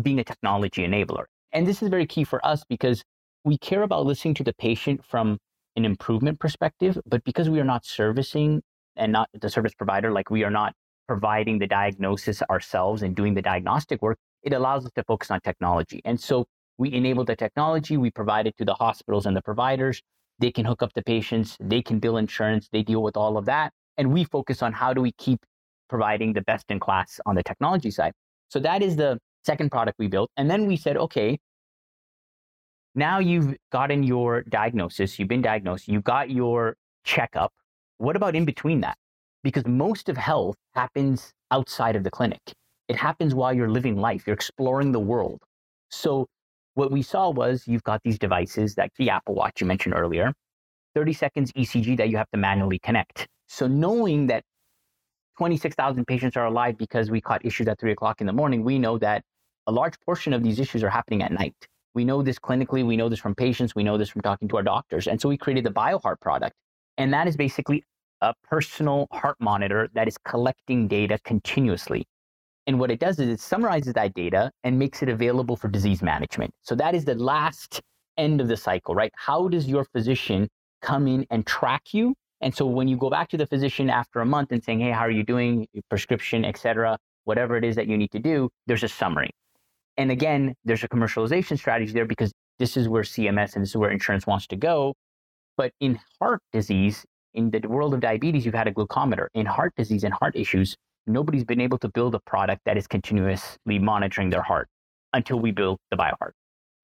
being 0.00 0.20
a 0.20 0.24
technology 0.24 0.86
enabler. 0.86 1.24
And 1.50 1.66
this 1.66 1.82
is 1.82 1.88
very 1.88 2.06
key 2.06 2.22
for 2.22 2.44
us 2.46 2.62
because 2.68 3.02
we 3.44 3.58
care 3.58 3.82
about 3.82 4.06
listening 4.06 4.34
to 4.34 4.44
the 4.44 4.54
patient 4.54 5.04
from 5.04 5.38
an 5.74 5.84
improvement 5.84 6.38
perspective, 6.38 6.96
but 7.04 7.24
because 7.24 7.50
we 7.50 7.58
are 7.58 7.64
not 7.64 7.84
servicing 7.84 8.62
and 8.94 9.10
not 9.10 9.28
the 9.34 9.50
service 9.50 9.74
provider, 9.74 10.12
like 10.12 10.30
we 10.30 10.44
are 10.44 10.50
not 10.50 10.72
providing 11.06 11.58
the 11.58 11.66
diagnosis 11.66 12.42
ourselves 12.50 13.02
and 13.02 13.14
doing 13.14 13.34
the 13.34 13.42
diagnostic 13.42 14.00
work, 14.02 14.18
it 14.42 14.52
allows 14.52 14.84
us 14.84 14.92
to 14.94 15.04
focus 15.04 15.30
on 15.30 15.40
technology. 15.40 16.00
And 16.04 16.20
so 16.20 16.46
we 16.78 16.92
enable 16.92 17.24
the 17.24 17.36
technology, 17.36 17.96
we 17.96 18.10
provide 18.10 18.46
it 18.46 18.56
to 18.58 18.64
the 18.64 18.74
hospitals 18.74 19.26
and 19.26 19.36
the 19.36 19.42
providers. 19.42 20.02
They 20.38 20.50
can 20.50 20.64
hook 20.64 20.82
up 20.82 20.92
the 20.94 21.02
patients, 21.02 21.56
they 21.60 21.82
can 21.82 21.98
bill 21.98 22.16
insurance, 22.16 22.68
they 22.72 22.82
deal 22.82 23.02
with 23.02 23.16
all 23.16 23.36
of 23.36 23.44
that. 23.46 23.72
And 23.98 24.12
we 24.12 24.24
focus 24.24 24.62
on 24.62 24.72
how 24.72 24.92
do 24.94 25.00
we 25.00 25.12
keep 25.12 25.40
providing 25.88 26.32
the 26.32 26.40
best 26.42 26.70
in 26.70 26.80
class 26.80 27.20
on 27.26 27.34
the 27.34 27.42
technology 27.42 27.90
side. 27.90 28.12
So 28.48 28.58
that 28.60 28.82
is 28.82 28.96
the 28.96 29.18
second 29.44 29.70
product 29.70 29.98
we 29.98 30.08
built. 30.08 30.30
And 30.36 30.50
then 30.50 30.66
we 30.66 30.76
said, 30.76 30.96
okay, 30.96 31.38
now 32.94 33.18
you've 33.18 33.54
gotten 33.70 34.02
your 34.02 34.42
diagnosis, 34.42 35.18
you've 35.18 35.28
been 35.28 35.42
diagnosed, 35.42 35.88
you 35.88 36.00
got 36.00 36.30
your 36.30 36.76
checkup. 37.04 37.52
What 37.98 38.16
about 38.16 38.34
in 38.34 38.44
between 38.44 38.80
that? 38.80 38.96
Because 39.42 39.66
most 39.66 40.08
of 40.08 40.16
health 40.16 40.56
happens 40.74 41.32
outside 41.50 41.96
of 41.96 42.04
the 42.04 42.10
clinic. 42.10 42.40
It 42.88 42.96
happens 42.96 43.34
while 43.34 43.52
you're 43.52 43.70
living 43.70 43.96
life, 43.96 44.26
you're 44.26 44.34
exploring 44.34 44.92
the 44.92 45.00
world. 45.00 45.40
So 45.90 46.26
what 46.74 46.90
we 46.90 47.02
saw 47.02 47.30
was 47.30 47.66
you've 47.66 47.82
got 47.84 48.00
these 48.02 48.18
devices 48.18 48.76
like 48.76 48.90
the 48.98 49.10
Apple 49.10 49.34
Watch 49.34 49.60
you 49.60 49.66
mentioned 49.66 49.94
earlier, 49.94 50.32
30 50.94 51.12
seconds 51.12 51.52
ECG 51.52 51.96
that 51.98 52.08
you 52.08 52.16
have 52.16 52.30
to 52.30 52.38
manually 52.38 52.78
connect. 52.78 53.26
So 53.48 53.66
knowing 53.66 54.26
that 54.28 54.42
26,000 55.38 56.06
patients 56.06 56.36
are 56.36 56.46
alive 56.46 56.76
because 56.78 57.10
we 57.10 57.20
caught 57.20 57.44
issues 57.44 57.68
at 57.68 57.78
three 57.78 57.92
o'clock 57.92 58.20
in 58.20 58.26
the 58.26 58.32
morning, 58.32 58.64
we 58.64 58.78
know 58.78 58.98
that 58.98 59.22
a 59.66 59.72
large 59.72 59.94
portion 60.04 60.32
of 60.32 60.42
these 60.42 60.58
issues 60.58 60.82
are 60.82 60.90
happening 60.90 61.22
at 61.22 61.32
night. 61.32 61.54
We 61.94 62.04
know 62.04 62.22
this 62.22 62.38
clinically, 62.38 62.86
we 62.86 62.96
know 62.96 63.08
this 63.08 63.20
from 63.20 63.34
patients, 63.34 63.74
we 63.74 63.84
know 63.84 63.98
this 63.98 64.08
from 64.08 64.22
talking 64.22 64.48
to 64.48 64.56
our 64.56 64.62
doctors. 64.62 65.06
And 65.06 65.20
so 65.20 65.28
we 65.28 65.36
created 65.36 65.64
the 65.64 65.70
BioHeart 65.70 66.20
product. 66.20 66.54
And 66.98 67.12
that 67.12 67.26
is 67.26 67.36
basically 67.36 67.84
a 68.22 68.32
personal 68.42 69.08
heart 69.12 69.36
monitor 69.40 69.88
that 69.94 70.08
is 70.08 70.16
collecting 70.24 70.88
data 70.88 71.18
continuously. 71.24 72.06
And 72.66 72.80
what 72.80 72.90
it 72.90 73.00
does 73.00 73.18
is 73.18 73.28
it 73.28 73.40
summarizes 73.40 73.92
that 73.94 74.14
data 74.14 74.50
and 74.64 74.78
makes 74.78 75.02
it 75.02 75.10
available 75.10 75.56
for 75.56 75.68
disease 75.68 76.00
management. 76.00 76.54
So 76.62 76.74
that 76.76 76.94
is 76.94 77.04
the 77.04 77.16
last 77.16 77.82
end 78.16 78.40
of 78.40 78.48
the 78.48 78.56
cycle, 78.56 78.94
right? 78.94 79.12
How 79.16 79.48
does 79.48 79.68
your 79.68 79.84
physician 79.84 80.48
come 80.80 81.06
in 81.06 81.26
and 81.30 81.46
track 81.46 81.92
you 81.92 82.14
and 82.42 82.54
so 82.54 82.66
when 82.66 82.88
you 82.88 82.96
go 82.96 83.08
back 83.08 83.28
to 83.28 83.36
the 83.36 83.46
physician 83.46 83.88
after 83.88 84.20
a 84.20 84.26
month 84.26 84.50
and 84.50 84.62
saying, 84.62 84.80
hey, 84.80 84.90
how 84.90 85.02
are 85.02 85.10
you 85.10 85.22
doing, 85.22 85.66
your 85.72 85.84
prescription, 85.88 86.44
et 86.44 86.58
cetera, 86.58 86.98
whatever 87.24 87.56
it 87.56 87.64
is 87.64 87.76
that 87.76 87.86
you 87.86 87.96
need 87.96 88.10
to 88.10 88.18
do, 88.18 88.50
there's 88.66 88.82
a 88.82 88.88
summary. 88.88 89.30
And 89.96 90.10
again, 90.10 90.54
there's 90.64 90.82
a 90.82 90.88
commercialization 90.88 91.56
strategy 91.56 91.92
there 91.92 92.04
because 92.04 92.32
this 92.58 92.76
is 92.76 92.88
where 92.88 93.04
CMS 93.04 93.54
and 93.54 93.62
this 93.62 93.70
is 93.70 93.76
where 93.76 93.90
insurance 93.90 94.26
wants 94.26 94.48
to 94.48 94.56
go. 94.56 94.94
But 95.56 95.72
in 95.78 96.00
heart 96.20 96.40
disease, 96.52 97.04
in 97.34 97.50
the 97.50 97.60
world 97.68 97.94
of 97.94 98.00
diabetes, 98.00 98.44
you've 98.44 98.54
had 98.54 98.68
a 98.68 98.72
glucometer. 98.72 99.26
In 99.34 99.46
heart 99.46 99.72
disease 99.76 100.04
and 100.04 100.12
heart 100.14 100.36
issues, 100.36 100.76
nobody's 101.06 101.44
been 101.44 101.60
able 101.60 101.78
to 101.78 101.88
build 101.88 102.14
a 102.14 102.20
product 102.20 102.62
that 102.66 102.76
is 102.76 102.86
continuously 102.86 103.78
monitoring 103.78 104.30
their 104.30 104.42
heart 104.42 104.68
until 105.12 105.38
we 105.38 105.50
build 105.50 105.78
the 105.90 105.96
BioHeart. 105.96 106.32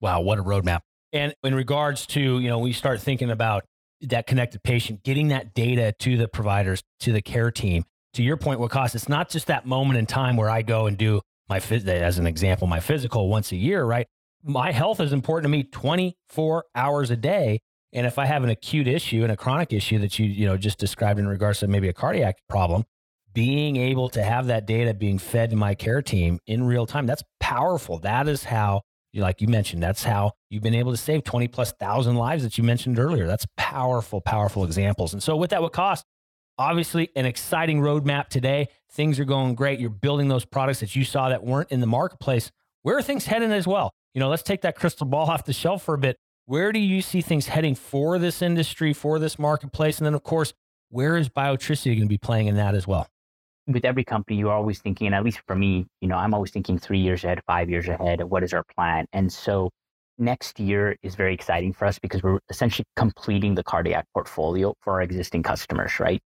Wow, 0.00 0.20
what 0.20 0.38
a 0.38 0.42
roadmap. 0.42 0.80
And 1.12 1.34
in 1.42 1.54
regards 1.54 2.06
to, 2.08 2.38
you 2.38 2.48
know, 2.48 2.58
we 2.58 2.72
start 2.72 3.00
thinking 3.00 3.30
about 3.30 3.64
that 4.02 4.26
connected 4.26 4.62
patient, 4.62 5.02
getting 5.02 5.28
that 5.28 5.54
data 5.54 5.94
to 6.00 6.16
the 6.16 6.28
providers, 6.28 6.82
to 7.00 7.12
the 7.12 7.22
care 7.22 7.50
team. 7.50 7.84
To 8.14 8.22
your 8.22 8.36
point, 8.36 8.60
Waqas 8.60 8.94
it's 8.94 9.08
not 9.08 9.28
just 9.28 9.46
that 9.48 9.66
moment 9.66 9.98
in 9.98 10.06
time 10.06 10.36
where 10.36 10.50
I 10.50 10.62
go 10.62 10.86
and 10.86 10.96
do 10.96 11.20
my 11.48 11.58
as 11.58 12.18
an 12.18 12.26
example, 12.26 12.66
my 12.66 12.80
physical 12.80 13.28
once 13.28 13.52
a 13.52 13.56
year, 13.56 13.84
right? 13.84 14.06
My 14.42 14.70
health 14.70 15.00
is 15.00 15.12
important 15.12 15.44
to 15.44 15.48
me 15.48 15.64
24 15.64 16.64
hours 16.74 17.10
a 17.10 17.16
day. 17.16 17.60
And 17.92 18.06
if 18.06 18.18
I 18.18 18.26
have 18.26 18.44
an 18.44 18.50
acute 18.50 18.86
issue 18.86 19.22
and 19.22 19.32
a 19.32 19.36
chronic 19.36 19.72
issue 19.72 19.98
that 20.00 20.18
you, 20.18 20.26
you 20.26 20.46
know, 20.46 20.56
just 20.56 20.78
described 20.78 21.18
in 21.18 21.26
regards 21.26 21.60
to 21.60 21.68
maybe 21.68 21.88
a 21.88 21.92
cardiac 21.92 22.38
problem, 22.48 22.84
being 23.32 23.76
able 23.76 24.08
to 24.10 24.22
have 24.22 24.46
that 24.46 24.66
data 24.66 24.92
being 24.94 25.18
fed 25.18 25.50
to 25.50 25.56
my 25.56 25.74
care 25.74 26.02
team 26.02 26.38
in 26.46 26.64
real 26.64 26.86
time, 26.86 27.06
that's 27.06 27.22
powerful. 27.40 27.98
That 27.98 28.28
is 28.28 28.44
how 28.44 28.82
like 29.14 29.40
you 29.40 29.48
mentioned, 29.48 29.82
that's 29.82 30.04
how 30.04 30.32
you've 30.50 30.62
been 30.62 30.74
able 30.74 30.92
to 30.92 30.96
save 30.96 31.24
20 31.24 31.48
plus 31.48 31.72
thousand 31.72 32.16
lives 32.16 32.42
that 32.42 32.58
you 32.58 32.64
mentioned 32.64 32.98
earlier. 32.98 33.26
That's 33.26 33.46
powerful, 33.56 34.20
powerful 34.20 34.64
examples. 34.64 35.12
And 35.12 35.22
so, 35.22 35.36
with 35.36 35.50
that, 35.50 35.60
Waqas? 35.60 36.02
Obviously, 36.58 37.08
an 37.14 37.24
exciting 37.24 37.80
roadmap 37.80 38.28
today. 38.28 38.68
Things 38.90 39.20
are 39.20 39.24
going 39.24 39.54
great. 39.54 39.78
You're 39.78 39.90
building 39.90 40.28
those 40.28 40.44
products 40.44 40.80
that 40.80 40.96
you 40.96 41.04
saw 41.04 41.28
that 41.28 41.44
weren't 41.44 41.70
in 41.70 41.80
the 41.80 41.86
marketplace. 41.86 42.50
Where 42.82 42.98
are 42.98 43.02
things 43.02 43.26
heading 43.26 43.52
as 43.52 43.66
well? 43.66 43.92
You 44.14 44.20
know, 44.20 44.28
let's 44.28 44.42
take 44.42 44.62
that 44.62 44.74
crystal 44.74 45.06
ball 45.06 45.26
off 45.30 45.44
the 45.44 45.52
shelf 45.52 45.84
for 45.84 45.94
a 45.94 45.98
bit. 45.98 46.16
Where 46.48 46.72
do 46.72 46.78
you 46.78 47.02
see 47.02 47.20
things 47.20 47.46
heading 47.48 47.74
for 47.74 48.18
this 48.18 48.40
industry, 48.40 48.94
for 48.94 49.18
this 49.18 49.38
marketplace? 49.38 49.98
And 49.98 50.06
then, 50.06 50.14
of 50.14 50.22
course, 50.22 50.54
where 50.88 51.18
is 51.18 51.28
Biotricity 51.28 51.94
going 51.94 52.00
to 52.00 52.06
be 52.06 52.16
playing 52.16 52.46
in 52.46 52.56
that 52.56 52.74
as 52.74 52.86
well? 52.86 53.06
with 53.66 53.84
every 53.84 54.02
company, 54.02 54.38
you're 54.38 54.50
always 54.50 54.78
thinking, 54.78 55.08
and 55.08 55.14
at 55.14 55.22
least 55.22 55.42
for 55.46 55.54
me, 55.54 55.84
you 56.00 56.08
know, 56.08 56.16
I'm 56.16 56.32
always 56.32 56.50
thinking 56.50 56.78
three 56.78 57.00
years 57.00 57.22
ahead, 57.22 57.42
five 57.46 57.68
years 57.68 57.86
ahead. 57.86 58.22
What 58.22 58.42
is 58.42 58.54
our 58.54 58.64
plan? 58.74 59.04
And 59.12 59.30
so 59.30 59.68
next 60.16 60.58
year 60.58 60.96
is 61.02 61.14
very 61.16 61.34
exciting 61.34 61.74
for 61.74 61.84
us 61.84 61.98
because 61.98 62.22
we're 62.22 62.38
essentially 62.48 62.86
completing 62.96 63.54
the 63.54 63.62
cardiac 63.62 64.06
portfolio 64.14 64.72
for 64.80 64.94
our 64.94 65.02
existing 65.02 65.42
customers, 65.42 66.00
right? 66.00 66.18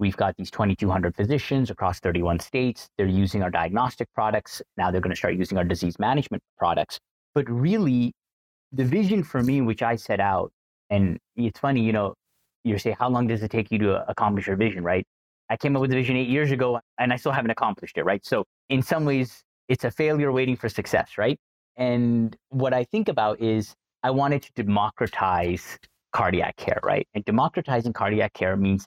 We've 0.00 0.16
got 0.16 0.34
these 0.36 0.50
2,200 0.50 1.14
physicians 1.14 1.70
across 1.70 2.00
31 2.00 2.40
states. 2.40 2.88
They're 2.98 3.06
using 3.06 3.44
our 3.44 3.50
diagnostic 3.50 4.08
products. 4.12 4.60
Now 4.76 4.90
they're 4.90 5.00
going 5.00 5.14
to 5.14 5.16
start 5.16 5.36
using 5.36 5.56
our 5.56 5.64
disease 5.64 6.00
management 6.00 6.42
products. 6.58 6.98
But 7.32 7.48
really, 7.48 8.12
the 8.72 8.84
vision 8.84 9.22
for 9.22 9.42
me, 9.42 9.60
which 9.60 9.82
I 9.82 9.96
set 9.96 10.20
out, 10.20 10.52
And 10.90 11.18
it's 11.36 11.60
funny, 11.60 11.82
you 11.82 11.92
know, 11.92 12.14
you 12.64 12.78
say, 12.78 12.94
how 12.98 13.08
long 13.08 13.26
does 13.26 13.42
it 13.42 13.50
take 13.50 13.70
you 13.70 13.78
to 13.78 13.96
uh, 13.96 14.04
accomplish 14.08 14.46
your 14.46 14.56
vision, 14.56 14.82
right? 14.82 15.04
I 15.50 15.56
came 15.56 15.74
up 15.76 15.80
with 15.80 15.90
the 15.90 15.96
vision 15.96 16.16
eight 16.16 16.28
years 16.28 16.50
ago 16.50 16.80
and 16.98 17.12
I 17.12 17.16
still 17.16 17.32
haven't 17.32 17.50
accomplished 17.50 17.96
it, 17.96 18.04
right? 18.04 18.24
So 18.24 18.44
in 18.68 18.82
some 18.82 19.04
ways, 19.04 19.42
it's 19.68 19.84
a 19.84 19.90
failure 19.90 20.32
waiting 20.32 20.56
for 20.56 20.68
success, 20.68 21.12
right? 21.18 21.38
And 21.76 22.36
what 22.50 22.74
I 22.74 22.84
think 22.84 23.08
about 23.08 23.40
is 23.40 23.74
I 24.02 24.10
wanted 24.10 24.42
to 24.42 24.50
democratize 24.54 25.78
cardiac 26.12 26.56
care, 26.56 26.80
right? 26.82 27.06
And 27.14 27.24
democratizing 27.24 27.92
cardiac 27.92 28.32
care 28.34 28.56
means 28.56 28.86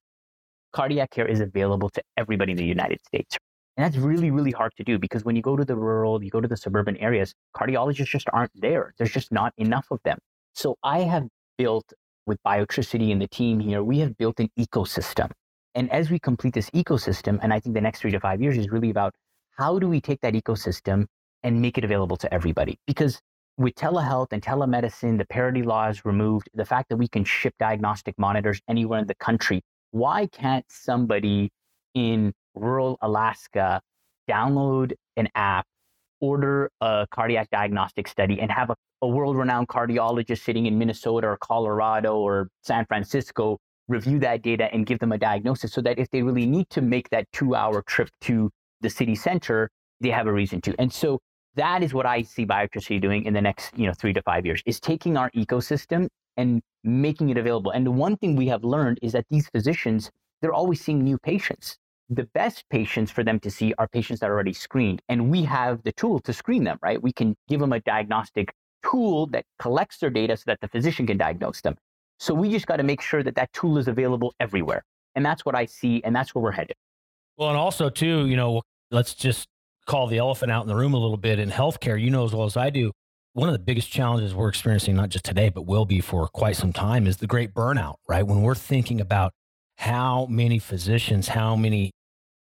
cardiac 0.74 1.12
care 1.12 1.28
is 1.28 1.40
available 1.40 1.90
to 1.90 2.02
everybody 2.18 2.52
in 2.52 2.58
the 2.58 2.66
United 2.66 3.00
States. 3.06 3.38
And 3.78 3.86
that's 3.86 3.98
really, 3.98 4.32
really 4.32 4.52
hard 4.52 4.74
to 4.78 4.84
do 4.84 5.00
because 5.00 5.24
when 5.24 5.36
you 5.36 5.42
go 5.42 5.56
to 5.56 5.64
the 5.64 5.76
rural, 5.76 6.24
you 6.24 6.30
go 6.30 6.42
to 6.42 6.48
the 6.48 6.58
suburban 6.58 6.98
areas, 6.98 7.34
cardiologists 7.56 8.08
just 8.08 8.28
aren't 8.34 8.52
there. 8.56 8.94
There's 8.98 9.12
just 9.12 9.32
not 9.32 9.54
enough 9.58 9.88
of 9.92 10.00
them. 10.04 10.18
So 10.54 10.76
I 10.84 11.00
have 11.00 11.28
built 11.58 11.94
with 12.28 12.38
Biotricity 12.46 13.12
and 13.12 13.22
the 13.22 13.28
team 13.28 13.60
here, 13.60 13.84
we 13.84 14.00
have 14.00 14.18
built 14.18 14.40
an 14.40 14.50
ecosystem. 14.60 15.32
And 15.74 15.92
as 15.92 16.10
we 16.10 16.20
complete 16.20 16.54
this 16.54 16.70
ecosystem, 16.72 17.40
and 17.42 17.54
I 17.54 17.60
think 17.60 17.76
the 17.76 17.82
next 17.82 18.02
three 18.02 18.12
to 18.12 18.20
five 18.20 18.42
years 18.42 18.58
is 18.58 18.70
really 18.70 18.90
about 18.90 19.14
how 19.58 19.80
do 19.80 19.88
we 19.88 20.02
take 20.02 20.22
that 20.22 20.34
ecosystem 20.34 21.06
and 21.44 21.62
make 21.62 21.78
it 21.78 21.84
available 21.84 22.18
to 22.18 22.34
everybody? 22.34 22.78
Because 22.86 23.22
with 23.58 23.76
telehealth 23.76 24.28
and 24.32 24.42
telemedicine, 24.42 25.18
the 25.18 25.26
parity 25.26 25.64
law 25.64 25.88
is 25.88 26.06
removed, 26.06 26.50
the 26.54 26.66
fact 26.66 26.90
that 26.90 26.98
we 26.98 27.08
can 27.08 27.24
ship 27.24 27.54
diagnostic 27.60 28.16
monitors 28.18 28.62
anywhere 28.68 29.00
in 29.00 29.08
the 29.08 29.16
country, 29.16 29.62
why 29.92 30.28
can't 30.28 30.66
somebody 30.70 31.52
in 31.94 32.34
rural 32.56 32.98
Alaska 33.02 33.82
download 34.30 34.94
an 35.18 35.28
app, 35.36 35.66
order 36.20 36.70
a 36.82 37.08
cardiac 37.12 37.50
diagnostic 37.50 38.08
study, 38.08 38.40
and 38.40 38.52
have 38.52 38.70
a, 38.70 38.76
a 39.02 39.08
world 39.08 39.36
renowned 39.36 39.68
cardiologist 39.68 40.44
sitting 40.44 40.66
in 40.66 40.78
Minnesota 40.78 41.28
or 41.28 41.38
Colorado 41.38 42.16
or 42.18 42.50
San 42.64 42.86
Francisco 42.86 43.58
review 43.88 44.20
that 44.20 44.42
data 44.42 44.74
and 44.74 44.86
give 44.86 45.00
them 45.00 45.12
a 45.12 45.18
diagnosis 45.18 45.74
so 45.74 45.82
that 45.82 46.00
if 46.00 46.10
they 46.12 46.22
really 46.22 46.46
need 46.46 46.70
to 46.70 46.82
make 46.82 47.10
that 47.10 47.26
two 47.34 47.56
hour 47.56 47.82
trip 47.82 48.10
to 48.22 48.50
the 48.82 48.90
city 48.90 49.16
center, 49.16 49.70
they 50.00 50.10
have 50.10 50.28
a 50.28 50.34
reason 50.34 50.62
to. 50.62 50.74
And 50.80 50.92
so 50.92 51.20
that 51.56 51.84
is 51.84 51.94
what 51.94 52.06
I 52.06 52.22
see 52.22 52.46
Biotricity 52.46 53.02
doing 53.02 53.26
in 53.26 53.34
the 53.34 53.42
next, 53.42 53.78
you 53.78 53.86
know, 53.86 53.94
three 53.94 54.14
to 54.14 54.22
five 54.22 54.46
years 54.46 54.64
is 54.66 54.80
taking 54.80 55.18
our 55.18 55.30
ecosystem 55.32 56.08
and 56.38 56.62
making 56.84 57.30
it 57.30 57.38
available. 57.38 57.72
And 57.72 57.86
the 57.86 57.92
one 57.92 58.16
thing 58.18 58.36
we 58.36 58.48
have 58.48 58.64
learned 58.64 59.00
is 59.02 59.12
that 59.12 59.26
these 59.30 59.50
physicians, 59.50 60.10
they're 60.42 60.54
always 60.54 60.82
seeing 60.82 61.04
new 61.04 61.18
patients. 61.18 61.78
The 62.14 62.26
best 62.34 62.66
patients 62.70 63.10
for 63.10 63.24
them 63.24 63.40
to 63.40 63.50
see 63.50 63.74
are 63.78 63.88
patients 63.88 64.20
that 64.20 64.30
are 64.30 64.34
already 64.34 64.52
screened. 64.52 65.02
And 65.08 65.32
we 65.32 65.44
have 65.44 65.82
the 65.84 65.94
tool 65.94 66.20
to 66.20 66.34
screen 66.34 66.66
them, 66.66 66.78
right? 66.84 67.02
We 67.02 67.14
can 67.14 67.38
give 67.48 67.62
them 67.62 67.72
a 67.72 67.80
diagnostic 67.80 68.54
tool 68.84 69.28
that 69.28 69.46
collects 69.60 69.98
their 70.00 70.10
data 70.10 70.36
so 70.36 70.44
that 70.48 70.60
the 70.60 70.68
physician 70.68 71.08
can 71.08 71.18
diagnose 71.18 71.62
them. 71.62 71.78
So 72.20 72.34
we 72.34 72.50
just 72.50 72.68
got 72.68 72.78
to 72.78 72.84
make 72.84 73.02
sure 73.02 73.24
that 73.24 73.36
that 73.36 73.54
tool 73.54 73.78
is 73.78 73.88
available 73.88 74.34
everywhere. 74.42 74.84
And 75.16 75.26
that's 75.26 75.46
what 75.46 75.56
I 75.56 75.66
see. 75.66 76.04
And 76.04 76.14
that's 76.14 76.36
where 76.36 76.44
we're 76.44 76.52
headed. 76.52 76.76
Well, 77.38 77.50
and 77.50 77.58
also, 77.58 77.90
too, 77.90 78.28
you 78.28 78.36
know, 78.36 78.62
let's 78.92 79.14
just 79.14 79.48
call 79.86 80.08
the 80.08 80.18
elephant 80.18 80.52
out 80.52 80.64
in 80.64 80.68
the 80.68 80.76
room 80.76 80.94
a 80.94 81.00
little 81.00 81.18
bit 81.18 81.40
in 81.40 81.50
healthcare. 81.50 82.00
You 82.00 82.10
know 82.10 82.26
as 82.26 82.34
well 82.34 82.46
as 82.46 82.58
I 82.58 82.70
do, 82.70 82.92
one 83.34 83.48
of 83.48 83.54
the 83.54 83.60
biggest 83.60 83.90
challenges 83.90 84.36
we're 84.36 84.50
experiencing, 84.50 84.96
not 84.96 85.10
just 85.10 85.24
today, 85.24 85.48
but 85.48 85.62
will 85.62 85.86
be 85.86 86.02
for 86.02 86.28
quite 86.28 86.58
some 86.58 86.74
time, 86.74 87.08
is 87.08 87.18
the 87.18 87.28
great 87.28 87.54
burnout, 87.54 87.96
right? 88.10 88.28
When 88.28 88.42
we're 88.42 88.56
thinking 88.56 89.00
about 89.00 89.32
how 89.78 90.28
many 90.30 90.60
physicians, 90.60 91.30
how 91.30 91.56
many 91.56 91.92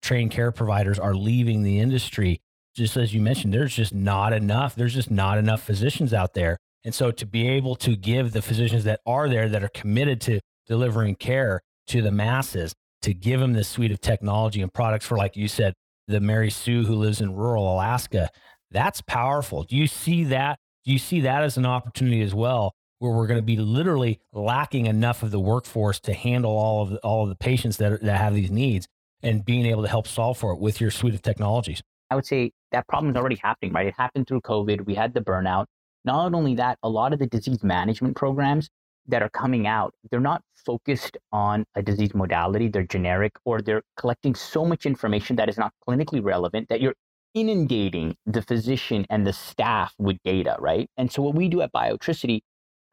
trained 0.01 0.31
care 0.31 0.51
providers 0.51 0.99
are 0.99 1.13
leaving 1.13 1.63
the 1.63 1.79
industry, 1.79 2.41
just 2.75 2.97
as 2.97 3.13
you 3.13 3.21
mentioned, 3.21 3.53
there's 3.53 3.75
just 3.75 3.93
not 3.93 4.33
enough. 4.33 4.75
There's 4.75 4.93
just 4.93 5.11
not 5.11 5.37
enough 5.37 5.61
physicians 5.61 6.13
out 6.13 6.33
there 6.33 6.57
and 6.83 6.93
so 6.93 7.11
to 7.11 7.25
be 7.25 7.47
able 7.47 7.75
to 7.77 7.95
give 7.95 8.31
the 8.31 8.41
physicians 8.41 8.83
that 8.85 9.01
are 9.05 9.29
there 9.29 9.49
that 9.49 9.63
are 9.63 9.69
committed 9.69 10.19
to 10.21 10.39
delivering 10.67 11.15
care 11.15 11.61
to 11.87 12.01
the 12.01 12.11
masses, 12.11 12.73
to 13.03 13.13
give 13.13 13.39
them 13.39 13.53
this 13.53 13.67
suite 13.67 13.91
of 13.91 14.01
technology 14.01 14.61
and 14.61 14.73
products 14.73 15.05
for, 15.05 15.17
like 15.17 15.35
you 15.35 15.47
said, 15.47 15.73
the 16.07 16.19
Mary 16.19 16.49
Sue 16.49 16.83
who 16.83 16.95
lives 16.95 17.21
in 17.21 17.35
rural 17.35 17.73
Alaska, 17.73 18.29
that's 18.71 19.01
powerful. 19.01 19.63
Do 19.63 19.75
you 19.75 19.87
see 19.87 20.23
that? 20.25 20.59
Do 20.85 20.91
you 20.91 20.99
see 20.99 21.21
that 21.21 21.43
as 21.43 21.57
an 21.57 21.65
opportunity 21.65 22.21
as 22.21 22.33
well, 22.33 22.73
where 22.99 23.11
we're 23.11 23.27
going 23.27 23.39
to 23.39 23.45
be 23.45 23.57
literally 23.57 24.19
lacking 24.33 24.87
enough 24.87 25.21
of 25.21 25.31
the 25.31 25.39
workforce 25.39 25.99
to 26.01 26.13
handle 26.13 26.51
all 26.51 26.81
of 26.81 26.89
the, 26.91 26.97
all 26.99 27.23
of 27.23 27.29
the 27.29 27.35
patients 27.35 27.77
that, 27.77 27.91
are, 27.91 27.97
that 27.99 28.17
have 28.17 28.33
these 28.33 28.49
needs 28.49 28.87
and 29.23 29.45
being 29.45 29.65
able 29.65 29.83
to 29.83 29.89
help 29.89 30.07
solve 30.07 30.37
for 30.37 30.53
it 30.53 30.59
with 30.59 30.81
your 30.81 30.91
suite 30.91 31.13
of 31.13 31.21
technologies? 31.21 31.81
I 32.09 32.15
would 32.15 32.25
say 32.25 32.51
that 32.71 32.87
problem 32.87 33.11
is 33.11 33.17
already 33.17 33.39
happening, 33.41 33.73
right? 33.73 33.87
It 33.87 33.93
happened 33.97 34.27
through 34.27 34.41
COVID. 34.41 34.85
We 34.85 34.95
had 34.95 35.13
the 35.13 35.21
burnout. 35.21 35.65
Not 36.03 36.33
only 36.33 36.55
that, 36.55 36.77
a 36.83 36.89
lot 36.89 37.13
of 37.13 37.19
the 37.19 37.27
disease 37.27 37.63
management 37.63 38.15
programs 38.15 38.69
that 39.07 39.21
are 39.21 39.29
coming 39.29 39.67
out, 39.67 39.93
they're 40.09 40.19
not 40.19 40.41
focused 40.55 41.17
on 41.31 41.65
a 41.75 41.81
disease 41.81 42.13
modality, 42.13 42.67
they're 42.67 42.83
generic, 42.83 43.33
or 43.45 43.61
they're 43.61 43.81
collecting 43.97 44.35
so 44.35 44.65
much 44.65 44.85
information 44.85 45.35
that 45.37 45.49
is 45.49 45.57
not 45.57 45.73
clinically 45.87 46.23
relevant 46.23 46.69
that 46.69 46.81
you're 46.81 46.95
inundating 47.33 48.15
the 48.25 48.41
physician 48.41 49.05
and 49.09 49.25
the 49.25 49.33
staff 49.33 49.93
with 49.97 50.17
data, 50.23 50.55
right? 50.59 50.89
And 50.97 51.11
so 51.11 51.21
what 51.21 51.35
we 51.35 51.47
do 51.47 51.61
at 51.61 51.71
Biotricity, 51.71 52.41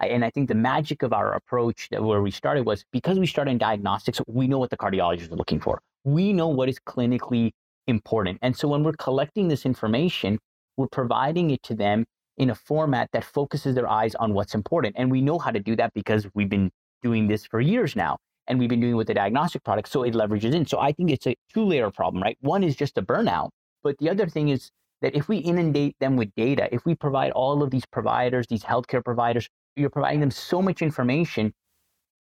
and 0.01 0.25
I 0.25 0.31
think 0.31 0.49
the 0.49 0.55
magic 0.55 1.03
of 1.03 1.13
our 1.13 1.35
approach 1.35 1.89
that 1.91 2.03
where 2.03 2.23
we 2.23 2.31
started 2.31 2.65
was 2.65 2.85
because 2.93 3.19
we 3.19 3.27
started 3.27 3.51
in 3.53 3.59
diagnostics, 3.59 4.21
we 4.29 4.47
know 4.47 4.59
what 4.59 4.71
the 4.71 4.77
cardiologists 4.77 5.33
are 5.33 5.37
looking 5.37 5.61
for. 5.61 5.81
We 6.09 6.33
know 6.33 6.49
what 6.49 6.71
is 6.71 6.79
clinically 6.79 7.51
important. 7.87 8.39
And 8.41 8.57
so 8.57 8.67
when 8.67 8.83
we're 8.83 8.95
collecting 8.95 9.49
this 9.49 9.67
information, 9.67 10.39
we're 10.79 10.89
providing 10.89 11.51
it 11.51 11.63
to 11.65 11.75
them 11.75 12.07
in 12.39 12.49
a 12.49 12.55
format 12.55 13.11
that 13.13 13.25
focuses 13.25 13.75
their 13.75 13.89
eyes 13.89 14.15
on 14.15 14.33
what's 14.33 14.55
important. 14.55 14.95
And 14.97 15.11
we 15.11 15.21
know 15.21 15.39
how 15.39 15.51
to 15.51 15.61
do 15.61 15.77
that 15.77 15.93
because 15.93 16.27
we've 16.35 16.49
been 16.49 16.71
doing 17.03 17.29
this 17.29 17.45
for 17.45 17.61
years 17.61 17.95
now. 17.95 18.17
And 18.47 18.59
we've 18.59 18.71
been 18.71 18.81
doing 18.81 18.95
it 18.95 18.97
with 18.97 19.09
the 19.09 19.15
diagnostic 19.15 19.65
product. 19.65 19.89
So 19.89 20.03
it 20.03 20.15
leverages 20.15 20.55
in. 20.55 20.65
So 20.65 20.81
I 20.81 20.93
think 20.93 21.11
it's 21.11 21.27
a 21.27 21.37
two 21.53 21.65
layer 21.65 21.91
problem, 21.91 22.23
right? 22.23 22.39
One 22.41 22.65
is 22.65 22.75
just 22.75 22.97
a 22.97 23.03
burnout. 23.03 23.51
But 23.83 23.99
the 23.99 24.09
other 24.09 24.27
thing 24.27 24.49
is 24.49 24.71
that 25.03 25.15
if 25.15 25.29
we 25.29 25.37
inundate 25.37 25.95
them 26.01 26.17
with 26.17 26.31
data, 26.37 26.69
if 26.73 26.87
we 26.87 26.95
provide 26.95 27.33
all 27.33 27.63
of 27.63 27.71
these 27.71 27.85
providers, 27.85 28.47
these 28.47 28.65
healthcare 28.65 29.05
providers, 29.05 29.47
you're 29.77 29.91
providing 29.91 30.21
them 30.21 30.31
so 30.31 30.63
much 30.63 30.81
information, 30.81 31.53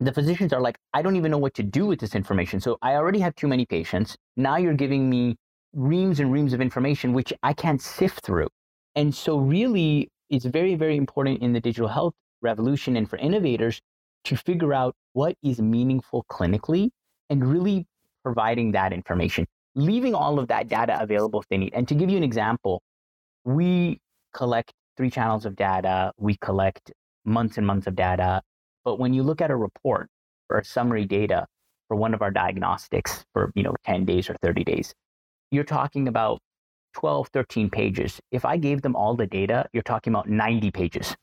the 0.00 0.12
physicians 0.12 0.52
are 0.52 0.60
like, 0.60 0.78
I 0.94 1.02
don't 1.02 1.16
even 1.16 1.30
know 1.30 1.38
what 1.38 1.54
to 1.54 1.62
do 1.62 1.86
with 1.86 1.98
this 1.98 2.14
information. 2.14 2.60
So 2.60 2.78
I 2.82 2.94
already 2.94 3.18
have 3.20 3.34
too 3.34 3.48
many 3.48 3.66
patients. 3.66 4.16
Now 4.36 4.56
you're 4.56 4.74
giving 4.74 5.10
me 5.10 5.36
reams 5.72 6.20
and 6.20 6.32
reams 6.32 6.52
of 6.52 6.60
information, 6.60 7.12
which 7.12 7.32
I 7.42 7.52
can't 7.52 7.80
sift 7.82 8.24
through. 8.24 8.48
And 8.94 9.14
so, 9.14 9.38
really, 9.38 10.08
it's 10.30 10.44
very, 10.44 10.74
very 10.74 10.96
important 10.96 11.42
in 11.42 11.52
the 11.52 11.60
digital 11.60 11.88
health 11.88 12.14
revolution 12.42 12.96
and 12.96 13.08
for 13.08 13.16
innovators 13.16 13.80
to 14.24 14.36
figure 14.36 14.74
out 14.74 14.94
what 15.12 15.34
is 15.42 15.60
meaningful 15.60 16.24
clinically 16.30 16.90
and 17.30 17.44
really 17.44 17.86
providing 18.22 18.72
that 18.72 18.92
information, 18.92 19.46
leaving 19.74 20.14
all 20.14 20.38
of 20.38 20.48
that 20.48 20.68
data 20.68 21.00
available 21.00 21.40
if 21.40 21.48
they 21.48 21.56
need. 21.56 21.72
And 21.74 21.86
to 21.88 21.94
give 21.94 22.10
you 22.10 22.16
an 22.16 22.24
example, 22.24 22.82
we 23.44 24.00
collect 24.34 24.72
three 24.96 25.10
channels 25.10 25.46
of 25.46 25.56
data, 25.56 26.12
we 26.18 26.36
collect 26.40 26.92
months 27.24 27.56
and 27.58 27.66
months 27.66 27.86
of 27.86 27.94
data. 27.94 28.42
But 28.88 28.98
when 28.98 29.12
you 29.12 29.22
look 29.22 29.42
at 29.42 29.50
a 29.50 29.54
report 29.54 30.08
or 30.48 30.60
a 30.60 30.64
summary 30.64 31.04
data 31.04 31.46
for 31.88 31.96
one 31.98 32.14
of 32.14 32.22
our 32.22 32.30
diagnostics 32.30 33.22
for 33.34 33.52
you 33.54 33.62
know 33.62 33.74
10 33.84 34.06
days 34.06 34.30
or 34.30 34.36
30 34.40 34.64
days, 34.64 34.94
you're 35.50 35.62
talking 35.62 36.08
about 36.08 36.38
12, 36.94 37.28
13 37.34 37.68
pages. 37.68 38.18
If 38.30 38.46
I 38.46 38.56
gave 38.56 38.80
them 38.80 38.96
all 38.96 39.14
the 39.14 39.26
data, 39.26 39.66
you're 39.74 39.82
talking 39.82 40.10
about 40.14 40.26
90 40.26 40.70
pages. 40.70 41.14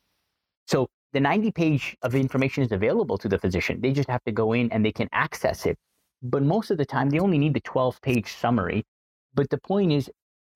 So 0.67 0.87
the 1.13 1.19
90 1.19 1.53
page 1.53 1.97
of 2.03 2.13
information 2.13 2.61
is 2.61 2.71
available 2.71 3.17
to 3.17 3.27
the 3.27 3.39
physician. 3.39 3.81
They 3.81 3.93
just 3.93 4.11
have 4.11 4.23
to 4.25 4.31
go 4.31 4.53
in 4.53 4.71
and 4.71 4.85
they 4.85 4.91
can 4.91 5.09
access 5.11 5.65
it. 5.65 5.75
But 6.21 6.43
most 6.43 6.69
of 6.69 6.77
the 6.77 6.85
time, 6.85 7.09
they 7.09 7.17
only 7.17 7.39
need 7.39 7.55
the 7.55 7.61
12 7.61 7.99
page 8.03 8.31
summary. 8.31 8.83
But 9.33 9.49
the 9.49 9.57
point 9.57 9.91
is, 9.91 10.11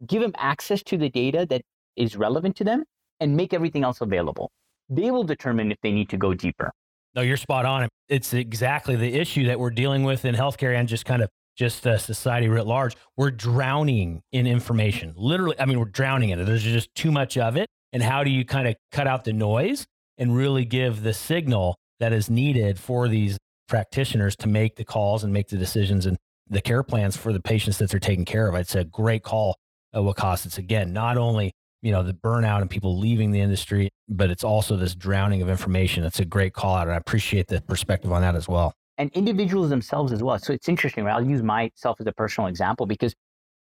give 0.05 0.21
them 0.21 0.33
access 0.37 0.83
to 0.83 0.95
the 0.95 1.09
data 1.09 1.47
that 1.49 1.63
is 1.95 2.15
relevant 2.15 2.55
to 2.57 2.63
them 2.63 2.83
and 3.19 3.35
make 3.35 3.51
everything 3.51 3.83
else 3.83 3.99
available. 3.99 4.51
They 4.89 5.09
will 5.09 5.23
determine 5.23 5.71
if 5.71 5.79
they 5.81 5.91
need 5.91 6.09
to 6.09 6.17
go 6.17 6.35
deeper. 6.35 6.71
No, 7.15 7.21
you're 7.21 7.37
spot 7.37 7.65
on. 7.65 7.87
It's 8.07 8.33
exactly 8.33 8.95
the 8.95 9.13
issue 9.13 9.45
that 9.47 9.59
we're 9.59 9.71
dealing 9.71 10.03
with 10.03 10.25
in 10.25 10.35
healthcare 10.35 10.77
and 10.77 10.87
just 10.87 11.05
kind 11.05 11.21
of 11.21 11.29
just 11.59 11.85
uh, 11.85 11.97
society 11.97 12.47
writ 12.47 12.65
large, 12.65 12.95
we're 13.17 13.31
drowning 13.31 14.21
in 14.31 14.47
information. 14.47 15.13
Literally, 15.17 15.59
I 15.59 15.65
mean, 15.65 15.77
we're 15.77 15.85
drowning 15.85 16.29
in 16.29 16.39
it. 16.39 16.45
There's 16.45 16.63
just 16.63 16.93
too 16.95 17.11
much 17.11 17.37
of 17.37 17.57
it. 17.57 17.67
And 17.91 18.01
how 18.01 18.23
do 18.23 18.29
you 18.29 18.45
kind 18.45 18.67
of 18.67 18.75
cut 18.91 19.07
out 19.07 19.25
the 19.25 19.33
noise 19.33 19.85
and 20.17 20.35
really 20.35 20.63
give 20.63 21.03
the 21.03 21.13
signal 21.13 21.75
that 21.99 22.13
is 22.13 22.29
needed 22.29 22.79
for 22.79 23.09
these 23.09 23.37
practitioners 23.67 24.35
to 24.37 24.47
make 24.47 24.77
the 24.77 24.85
calls 24.85 25.23
and 25.23 25.33
make 25.33 25.49
the 25.49 25.57
decisions 25.57 26.05
and 26.05 26.17
the 26.47 26.61
care 26.61 26.81
plans 26.81 27.17
for 27.17 27.33
the 27.33 27.41
patients 27.41 27.77
that 27.79 27.89
they're 27.89 27.99
taking 27.99 28.25
care 28.25 28.47
of? 28.47 28.55
It's 28.55 28.75
a 28.75 28.85
great 28.85 29.23
call, 29.23 29.57
uh, 29.93 29.99
Waqas. 29.99 30.45
It's 30.45 30.57
again, 30.57 30.93
not 30.93 31.17
only 31.17 31.51
you 31.81 31.91
know 31.91 32.03
the 32.03 32.13
burnout 32.13 32.61
and 32.61 32.69
people 32.69 32.97
leaving 32.97 33.31
the 33.31 33.39
industry, 33.39 33.89
but 34.07 34.29
it's 34.29 34.43
also 34.43 34.75
this 34.75 34.95
drowning 34.95 35.41
of 35.41 35.49
information. 35.49 36.03
It's 36.03 36.19
a 36.19 36.25
great 36.25 36.53
call 36.53 36.75
out, 36.75 36.87
and 36.87 36.93
I 36.93 36.97
appreciate 36.97 37.47
the 37.47 37.61
perspective 37.61 38.11
on 38.11 38.21
that 38.21 38.35
as 38.35 38.47
well 38.47 38.73
and 38.99 39.09
individuals 39.13 39.69
themselves 39.69 40.11
as 40.11 40.21
well. 40.21 40.37
So 40.37 40.51
it's 40.51 40.67
interesting, 40.67 41.05
right? 41.05 41.15
I'll 41.15 41.25
use 41.25 41.41
myself 41.41 41.99
as 42.01 42.05
a 42.05 42.11
personal 42.11 42.47
example 42.47 42.85
because 42.85 43.15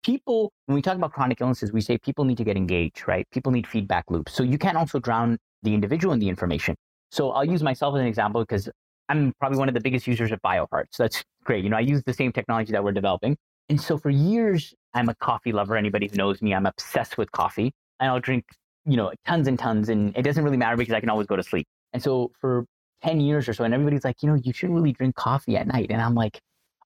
people, 0.03 0.51
when 0.65 0.75
we 0.75 0.81
talk 0.81 0.95
about 0.95 1.13
chronic 1.13 1.39
illnesses, 1.39 1.71
we 1.71 1.79
say 1.79 1.97
people 1.97 2.25
need 2.25 2.37
to 2.37 2.43
get 2.43 2.57
engaged, 2.57 3.07
right? 3.07 3.25
People 3.31 3.53
need 3.53 3.65
feedback 3.65 4.03
loops. 4.09 4.33
So 4.33 4.43
you 4.43 4.57
can't 4.57 4.77
also 4.77 4.99
drown 4.99 5.37
the 5.63 5.73
individual 5.73 6.13
in 6.13 6.19
the 6.19 6.27
information. 6.27 6.75
So 7.09 7.31
I'll 7.31 7.45
use 7.45 7.63
myself 7.63 7.95
as 7.95 8.01
an 8.01 8.07
example 8.07 8.41
because 8.41 8.69
I'm 9.07 9.33
probably 9.39 9.57
one 9.57 9.69
of 9.69 9.73
the 9.73 9.79
biggest 9.79 10.07
users 10.07 10.33
of 10.33 10.41
BioHeart. 10.41 10.85
So 10.91 11.03
that's 11.03 11.23
great. 11.45 11.63
You 11.63 11.69
know, 11.69 11.77
I 11.77 11.81
use 11.81 12.03
the 12.05 12.13
same 12.13 12.33
technology 12.33 12.73
that 12.73 12.83
we're 12.83 12.91
developing. 12.91 13.37
And 13.69 13.79
so 13.79 13.97
for 13.97 14.09
years, 14.09 14.73
I'm 14.93 15.07
a 15.07 15.15
coffee 15.15 15.53
lover. 15.53 15.77
Anybody 15.77 16.09
who 16.09 16.17
knows 16.17 16.41
me, 16.41 16.53
I'm 16.53 16.65
obsessed 16.65 17.17
with 17.17 17.31
coffee. 17.31 17.71
And 18.03 18.11
I'll 18.11 18.19
drink, 18.19 18.43
you 18.85 18.97
know, 18.97 19.13
tons 19.25 19.47
and 19.47 19.57
tons. 19.57 19.87
And 19.87 20.15
it 20.17 20.23
doesn't 20.23 20.43
really 20.43 20.57
matter 20.57 20.75
because 20.75 20.93
I 20.93 20.99
can 20.99 21.09
always 21.09 21.25
go 21.25 21.37
to 21.37 21.43
sleep. 21.43 21.65
And 21.93 22.03
so 22.03 22.33
for 22.41 22.65
10 23.01 23.21
years 23.21 23.47
or 23.47 23.53
so, 23.53 23.63
and 23.63 23.73
everybody's 23.73 24.03
like, 24.03 24.21
you 24.21 24.27
know, 24.27 24.35
you 24.35 24.51
shouldn't 24.51 24.75
really 24.75 24.91
drink 24.91 25.15
coffee 25.15 25.55
at 25.55 25.67
night. 25.67 25.87
And 25.89 26.01
I'm 26.01 26.13
like, 26.13 26.37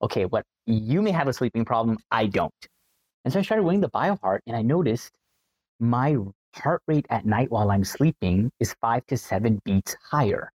okay, 0.03 0.25
what 0.25 0.43
you 0.67 1.01
may 1.01 1.09
have 1.09 1.27
a 1.27 1.33
sleeping 1.33 1.65
problem, 1.65 1.97
I 2.11 2.27
don't. 2.27 2.53
And 3.25 3.33
so 3.33 3.39
I 3.39 3.41
started 3.41 3.63
wearing 3.63 3.81
the 3.81 3.89
BioHeart 3.89 4.41
and 4.45 4.55
I 4.55 4.61
noticed 4.61 5.11
my 5.79 6.17
heart 6.55 6.83
rate 6.87 7.07
at 7.09 7.25
night 7.25 7.49
while 7.49 7.71
I'm 7.71 7.83
sleeping 7.83 8.51
is 8.59 8.75
five 8.79 9.03
to 9.07 9.17
seven 9.17 9.59
beats 9.65 9.95
higher 10.11 10.51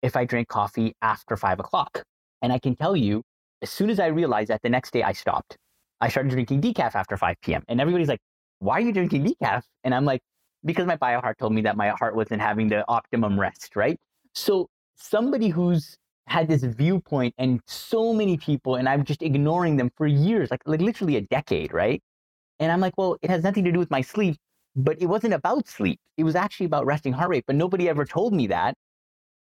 if 0.00 0.16
I 0.16 0.26
drink 0.26 0.46
coffee 0.46 0.94
after 1.02 1.36
five 1.36 1.58
o'clock. 1.58 2.04
And 2.40 2.52
I 2.52 2.60
can 2.60 2.76
tell 2.76 2.96
you, 2.96 3.24
as 3.62 3.70
soon 3.70 3.90
as 3.90 3.98
I 3.98 4.06
realized 4.06 4.50
that 4.50 4.62
the 4.62 4.70
next 4.70 4.92
day 4.92 5.02
I 5.02 5.12
stopped, 5.12 5.56
I 6.00 6.08
started 6.08 6.30
drinking 6.30 6.62
decaf 6.62 6.94
after 6.94 7.16
5 7.16 7.36
p.m. 7.42 7.62
And 7.68 7.80
everybody's 7.80 8.08
like, 8.08 8.20
why 8.60 8.78
are 8.78 8.80
you 8.80 8.92
drinking 8.92 9.26
decaf? 9.26 9.62
And 9.84 9.94
I'm 9.94 10.04
like, 10.04 10.20
because 10.64 10.86
my 10.86 10.96
bioheart 10.96 11.38
told 11.38 11.52
me 11.52 11.62
that 11.62 11.76
my 11.76 11.88
heart 11.90 12.14
wasn't 12.14 12.40
having 12.40 12.68
the 12.68 12.84
optimum 12.88 13.40
rest, 13.40 13.74
right? 13.74 13.98
So 14.34 14.68
somebody 14.96 15.48
who's 15.48 15.96
had 16.26 16.46
this 16.46 16.62
viewpoint 16.62 17.34
and 17.38 17.60
so 17.66 18.12
many 18.12 18.36
people, 18.36 18.76
and 18.76 18.88
I'm 18.88 19.04
just 19.04 19.22
ignoring 19.22 19.76
them 19.76 19.90
for 19.96 20.06
years, 20.06 20.50
like, 20.50 20.60
like 20.66 20.80
literally 20.80 21.16
a 21.16 21.22
decade, 21.22 21.72
right? 21.72 22.00
And 22.60 22.70
I'm 22.70 22.80
like, 22.80 22.92
well, 22.96 23.16
it 23.22 23.30
has 23.30 23.42
nothing 23.42 23.64
to 23.64 23.72
do 23.72 23.78
with 23.78 23.90
my 23.90 24.02
sleep, 24.02 24.36
but 24.76 25.00
it 25.00 25.06
wasn't 25.06 25.34
about 25.34 25.66
sleep. 25.66 25.98
It 26.18 26.24
was 26.24 26.36
actually 26.36 26.66
about 26.66 26.86
resting 26.86 27.12
heart 27.12 27.30
rate, 27.30 27.44
but 27.46 27.56
nobody 27.56 27.88
ever 27.88 28.04
told 28.04 28.32
me 28.34 28.46
that. 28.48 28.74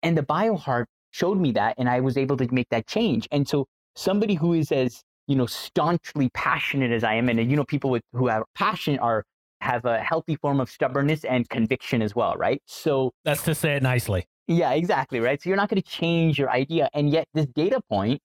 And 0.02 0.16
the 0.16 0.22
bioheart 0.22 0.84
showed 1.10 1.38
me 1.38 1.52
that, 1.52 1.74
and 1.78 1.88
I 1.88 2.00
was 2.00 2.18
able 2.18 2.36
to 2.36 2.46
make 2.52 2.68
that 2.68 2.86
change. 2.86 3.26
And 3.32 3.48
so 3.48 3.66
somebody 3.94 4.34
who 4.34 4.52
is 4.52 4.70
as 4.70 5.02
you 5.26 5.36
know 5.36 5.46
staunchly 5.46 6.30
passionate 6.30 6.92
as 6.92 7.04
I 7.04 7.14
am, 7.14 7.28
and 7.28 7.38
uh, 7.38 7.42
you 7.42 7.56
know 7.56 7.64
people 7.64 7.90
with 7.90 8.02
who 8.12 8.28
have 8.28 8.44
passion 8.54 8.98
are 8.98 9.24
have 9.60 9.84
a 9.84 9.98
healthy 9.98 10.36
form 10.36 10.60
of 10.60 10.70
stubbornness 10.70 11.24
and 11.24 11.48
conviction 11.48 12.02
as 12.02 12.14
well, 12.14 12.34
right? 12.36 12.62
So 12.66 13.12
that's 13.24 13.42
to 13.44 13.54
say 13.54 13.76
it 13.76 13.82
nicely. 13.82 14.26
Yeah, 14.48 14.72
exactly, 14.72 15.18
right? 15.18 15.42
So 15.42 15.48
you're 15.48 15.56
not 15.56 15.68
going 15.68 15.82
to 15.82 15.88
change 15.88 16.38
your 16.38 16.50
idea, 16.50 16.88
and 16.94 17.10
yet 17.10 17.26
this 17.34 17.46
data 17.46 17.80
point, 17.88 18.20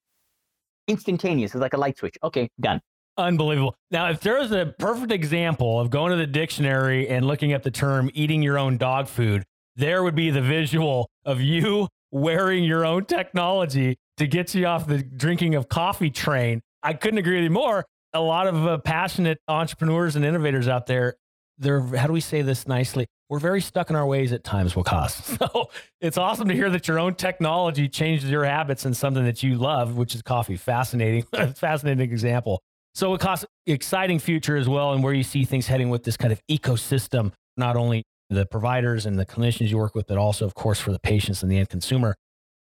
instantaneous, 0.86 1.54
is 1.54 1.60
like 1.60 1.74
a 1.74 1.78
light 1.78 1.98
switch. 1.98 2.16
Okay, 2.22 2.48
done. 2.60 2.80
Unbelievable. 3.18 3.74
Now, 3.90 4.08
if 4.08 4.20
there 4.20 4.38
was 4.38 4.52
a 4.52 4.74
perfect 4.78 5.12
example 5.12 5.78
of 5.78 5.90
going 5.90 6.12
to 6.12 6.16
the 6.16 6.26
dictionary 6.26 7.08
and 7.08 7.26
looking 7.26 7.52
up 7.52 7.62
the 7.62 7.70
term 7.70 8.10
eating 8.14 8.42
your 8.42 8.58
own 8.58 8.78
dog 8.78 9.06
food, 9.06 9.44
there 9.76 10.02
would 10.02 10.14
be 10.14 10.30
the 10.30 10.40
visual 10.40 11.10
of 11.24 11.40
you 11.40 11.88
wearing 12.10 12.64
your 12.64 12.86
own 12.86 13.04
technology 13.04 13.96
to 14.16 14.26
get 14.26 14.54
you 14.54 14.66
off 14.66 14.86
the 14.86 15.02
drinking 15.02 15.54
of 15.54 15.68
coffee 15.68 16.10
train. 16.10 16.62
I 16.82 16.94
couldn't 16.94 17.18
agree 17.18 17.36
with 17.36 17.44
you 17.44 17.50
more. 17.50 17.84
A 18.12 18.20
lot 18.20 18.46
of 18.46 18.66
uh, 18.66 18.78
passionate 18.78 19.38
entrepreneurs 19.48 20.16
and 20.16 20.24
innovators 20.24 20.68
out 20.68 20.86
there, 20.86 21.16
they're, 21.58 21.80
how 21.80 22.06
do 22.06 22.12
we 22.12 22.20
say 22.20 22.42
this 22.42 22.66
nicely? 22.66 23.06
We're 23.28 23.38
very 23.38 23.62
stuck 23.62 23.88
in 23.88 23.96
our 23.96 24.04
ways 24.06 24.32
at 24.32 24.44
times, 24.44 24.74
Waqas. 24.74 25.38
So 25.52 25.70
it's 26.00 26.18
awesome 26.18 26.48
to 26.48 26.54
hear 26.54 26.68
that 26.70 26.86
your 26.88 26.98
own 26.98 27.14
technology 27.14 27.88
changes 27.88 28.30
your 28.30 28.44
habits 28.44 28.84
and 28.84 28.94
something 28.96 29.24
that 29.24 29.42
you 29.42 29.54
love, 29.54 29.96
which 29.96 30.14
is 30.14 30.22
coffee. 30.22 30.56
Fascinating, 30.56 31.22
fascinating 31.54 32.10
example. 32.10 32.60
So 32.94 33.16
Waqas, 33.16 33.44
exciting 33.66 34.18
future 34.18 34.56
as 34.56 34.68
well, 34.68 34.92
and 34.92 35.02
where 35.02 35.14
you 35.14 35.22
see 35.22 35.44
things 35.44 35.66
heading 35.66 35.88
with 35.88 36.04
this 36.04 36.18
kind 36.18 36.32
of 36.32 36.42
ecosystem, 36.50 37.32
not 37.56 37.76
only 37.76 38.02
the 38.28 38.44
providers 38.44 39.06
and 39.06 39.18
the 39.18 39.24
clinicians 39.24 39.70
you 39.70 39.78
work 39.78 39.94
with, 39.94 40.06
but 40.06 40.18
also, 40.18 40.44
of 40.44 40.54
course, 40.54 40.78
for 40.78 40.92
the 40.92 40.98
patients 40.98 41.42
and 41.42 41.50
the 41.50 41.58
end 41.58 41.70
consumer. 41.70 42.14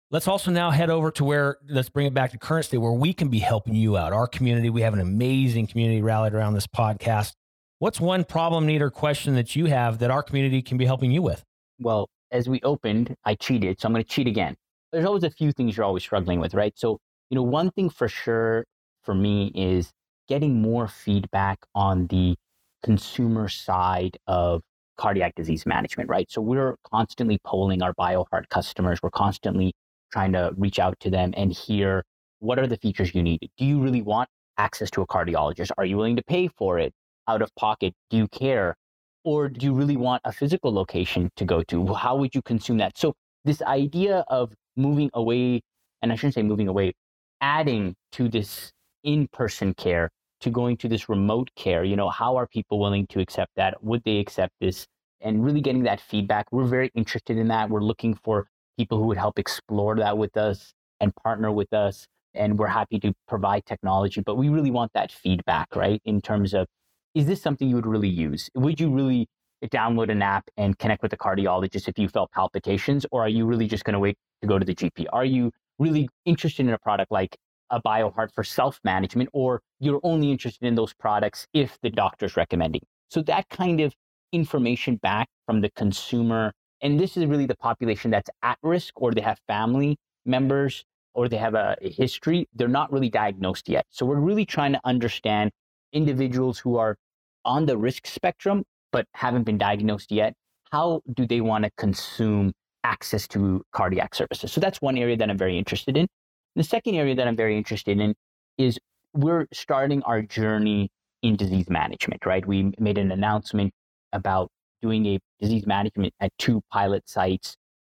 Let's 0.09 0.29
also 0.29 0.51
now 0.51 0.71
head 0.71 0.89
over 0.89 1.11
to 1.11 1.25
where, 1.25 1.57
let's 1.67 1.89
bring 1.89 2.07
it 2.07 2.13
back 2.13 2.31
to 2.31 2.37
current 2.37 2.63
state, 2.63 2.77
where 2.77 2.93
we 2.93 3.11
can 3.11 3.27
be 3.27 3.39
helping 3.39 3.75
you 3.75 3.97
out. 3.97 4.13
Our 4.13 4.25
community, 4.25 4.69
we 4.69 4.79
have 4.79 4.93
an 4.93 5.01
amazing 5.01 5.67
community 5.67 6.01
rallied 6.01 6.33
around 6.33 6.53
this 6.53 6.65
podcast. 6.65 7.33
What's 7.79 7.99
one 7.99 8.23
problem, 8.23 8.65
need, 8.65 8.81
or 8.81 8.89
question 8.89 9.35
that 9.35 9.53
you 9.53 9.65
have 9.65 9.99
that 9.99 10.09
our 10.09 10.23
community 10.23 10.61
can 10.61 10.77
be 10.77 10.85
helping 10.85 11.11
you 11.11 11.21
with? 11.21 11.43
Well, 11.77 12.07
as 12.31 12.47
we 12.47 12.61
opened, 12.61 13.17
I 13.25 13.35
cheated, 13.35 13.81
so 13.81 13.87
I'm 13.87 13.91
going 13.91 14.01
to 14.01 14.09
cheat 14.09 14.27
again. 14.27 14.55
There's 14.93 15.03
always 15.03 15.25
a 15.25 15.29
few 15.29 15.51
things 15.51 15.75
you're 15.75 15.85
always 15.85 16.03
struggling 16.03 16.39
with, 16.39 16.53
right? 16.53 16.71
So, 16.77 16.99
you 17.29 17.35
know, 17.35 17.43
one 17.43 17.69
thing 17.71 17.89
for 17.89 18.07
sure 18.07 18.63
for 19.03 19.13
me 19.13 19.51
is 19.55 19.91
getting 20.29 20.61
more 20.61 20.87
feedback 20.87 21.59
on 21.75 22.07
the 22.07 22.37
consumer 22.81 23.49
side 23.49 24.17
of 24.25 24.61
cardiac 24.97 25.35
disease 25.35 25.65
management, 25.65 26.09
right? 26.09 26.31
So 26.31 26.39
we're 26.39 26.77
constantly 26.89 27.39
polling 27.43 27.81
our 27.81 27.93
BioHeart 27.93 28.47
customers. 28.49 28.99
We're 29.03 29.09
constantly 29.09 29.73
trying 30.11 30.33
to 30.33 30.53
reach 30.57 30.79
out 30.79 30.99
to 31.01 31.09
them 31.09 31.33
and 31.37 31.51
hear 31.51 32.03
what 32.39 32.59
are 32.59 32.67
the 32.67 32.77
features 32.77 33.13
you 33.13 33.23
need. 33.23 33.49
Do 33.57 33.65
you 33.65 33.81
really 33.81 34.01
want 34.01 34.29
access 34.57 34.89
to 34.91 35.01
a 35.01 35.07
cardiologist? 35.07 35.71
Are 35.77 35.85
you 35.85 35.97
willing 35.97 36.15
to 36.15 36.23
pay 36.23 36.47
for 36.47 36.79
it 36.79 36.93
out 37.27 37.41
of 37.41 37.53
pocket? 37.55 37.93
Do 38.09 38.17
you 38.17 38.27
care? 38.27 38.75
Or 39.23 39.49
do 39.49 39.65
you 39.65 39.73
really 39.73 39.97
want 39.97 40.21
a 40.23 40.31
physical 40.31 40.73
location 40.73 41.29
to 41.35 41.45
go 41.45 41.61
to? 41.63 41.93
How 41.93 42.15
would 42.15 42.33
you 42.33 42.41
consume 42.41 42.77
that? 42.77 42.97
So 42.97 43.13
this 43.43 43.61
idea 43.61 44.23
of 44.29 44.53
moving 44.75 45.09
away, 45.13 45.61
and 46.01 46.11
I 46.11 46.15
shouldn't 46.15 46.35
say 46.35 46.43
moving 46.43 46.67
away, 46.67 46.93
adding 47.41 47.95
to 48.13 48.29
this 48.29 48.71
in-person 49.03 49.73
care 49.73 50.09
to 50.41 50.49
going 50.49 50.77
to 50.77 50.87
this 50.87 51.09
remote 51.09 51.49
care 51.55 51.83
you 51.83 51.95
know 51.95 52.09
how 52.09 52.35
are 52.35 52.47
people 52.47 52.79
willing 52.79 53.07
to 53.07 53.19
accept 53.19 53.51
that 53.55 53.81
would 53.83 54.03
they 54.03 54.17
accept 54.19 54.53
this 54.59 54.85
and 55.21 55.43
really 55.43 55.61
getting 55.61 55.83
that 55.83 55.99
feedback 55.99 56.45
we're 56.51 56.65
very 56.65 56.91
interested 56.95 57.37
in 57.37 57.47
that 57.47 57.69
we're 57.69 57.81
looking 57.81 58.13
for 58.13 58.47
people 58.77 58.97
who 58.97 59.05
would 59.05 59.17
help 59.17 59.39
explore 59.39 59.95
that 59.95 60.17
with 60.17 60.37
us 60.37 60.73
and 60.99 61.15
partner 61.15 61.51
with 61.51 61.73
us 61.73 62.07
and 62.33 62.57
we're 62.59 62.67
happy 62.67 62.99
to 62.99 63.13
provide 63.27 63.65
technology 63.65 64.21
but 64.21 64.35
we 64.35 64.49
really 64.49 64.71
want 64.71 64.91
that 64.93 65.11
feedback 65.11 65.75
right 65.75 66.01
in 66.05 66.21
terms 66.21 66.53
of 66.53 66.67
is 67.15 67.25
this 67.25 67.41
something 67.41 67.67
you 67.67 67.75
would 67.75 67.87
really 67.87 68.09
use 68.09 68.49
would 68.55 68.79
you 68.79 68.89
really 68.89 69.27
download 69.65 70.11
an 70.11 70.21
app 70.21 70.47
and 70.55 70.77
connect 70.77 71.01
with 71.01 71.11
a 71.13 71.17
cardiologist 71.17 71.87
if 71.87 71.97
you 71.97 72.07
felt 72.07 72.31
palpitations 72.31 73.05
or 73.11 73.23
are 73.23 73.29
you 73.29 73.45
really 73.45 73.67
just 73.67 73.83
going 73.83 73.93
to 73.93 73.99
wait 73.99 74.15
to 74.41 74.47
go 74.47 74.59
to 74.59 74.65
the 74.65 74.75
gp 74.75 75.05
are 75.11 75.25
you 75.25 75.51
really 75.79 76.07
interested 76.25 76.65
in 76.65 76.73
a 76.73 76.77
product 76.77 77.11
like 77.11 77.37
a 77.69 77.81
bioheart 77.81 78.33
for 78.33 78.43
self 78.43 78.79
management, 78.83 79.29
or 79.33 79.61
you're 79.79 79.99
only 80.03 80.31
interested 80.31 80.65
in 80.65 80.75
those 80.75 80.93
products 80.93 81.47
if 81.53 81.77
the 81.81 81.89
doctor's 81.89 82.35
recommending. 82.37 82.81
So 83.09 83.21
that 83.23 83.49
kind 83.49 83.81
of 83.81 83.93
information 84.31 84.97
back 84.97 85.27
from 85.45 85.61
the 85.61 85.69
consumer, 85.71 86.53
and 86.81 86.99
this 86.99 87.17
is 87.17 87.25
really 87.25 87.45
the 87.45 87.57
population 87.57 88.11
that's 88.11 88.29
at 88.43 88.57
risk, 88.61 88.93
or 89.01 89.11
they 89.11 89.21
have 89.21 89.39
family 89.47 89.97
members, 90.25 90.85
or 91.13 91.27
they 91.27 91.37
have 91.37 91.55
a, 91.55 91.75
history, 91.81 92.47
they're 92.53 92.67
not 92.67 92.91
really 92.91 93.09
diagnosed 93.09 93.67
yet. 93.67 93.85
So 93.89 94.05
we're 94.05 94.19
really 94.19 94.45
trying 94.45 94.73
to 94.73 94.81
understand 94.85 95.51
individuals 95.93 96.59
who 96.59 96.77
are 96.77 96.95
on 97.43 97.65
the 97.65 97.77
risk 97.77 98.05
spectrum 98.05 98.63
but 98.91 99.05
haven't 99.13 99.43
been 99.43 99.57
diagnosed 99.57 100.11
yet. 100.11 100.33
How 100.71 101.01
do 101.13 101.25
they 101.25 101.41
want 101.41 101.63
to 101.63 101.71
consume 101.77 102.53
access 102.83 103.27
to 103.29 103.63
cardiac 103.73 104.13
services? 104.13 104.51
So 104.51 104.61
that's 104.61 104.81
one 104.81 104.97
area 104.97 105.17
that 105.17 105.29
I'm 105.29 105.37
very 105.37 105.57
interested 105.57 105.97
in. 105.97 106.07
The 106.55 106.63
second 106.63 106.95
area 106.95 107.15
that 107.15 107.27
I'm 107.27 107.35
very 107.35 107.57
interested 107.57 107.99
in 107.99 108.13
is 108.57 108.79
we're 109.13 109.47
starting 109.53 110.03
our 110.03 110.21
journey 110.21 110.89
in 111.23 111.35
disease 111.35 111.69
management, 111.69 112.25
right? 112.25 112.45
We 112.45 112.71
made 112.79 112.97
an 112.97 113.11
announcement 113.11 113.73
about 114.13 114.49
doing 114.81 115.05
a 115.05 115.19
disease 115.39 115.65
management 115.65 116.13
at 116.19 116.31
two 116.37 116.61
pilot 116.71 117.07
sites 117.09 117.55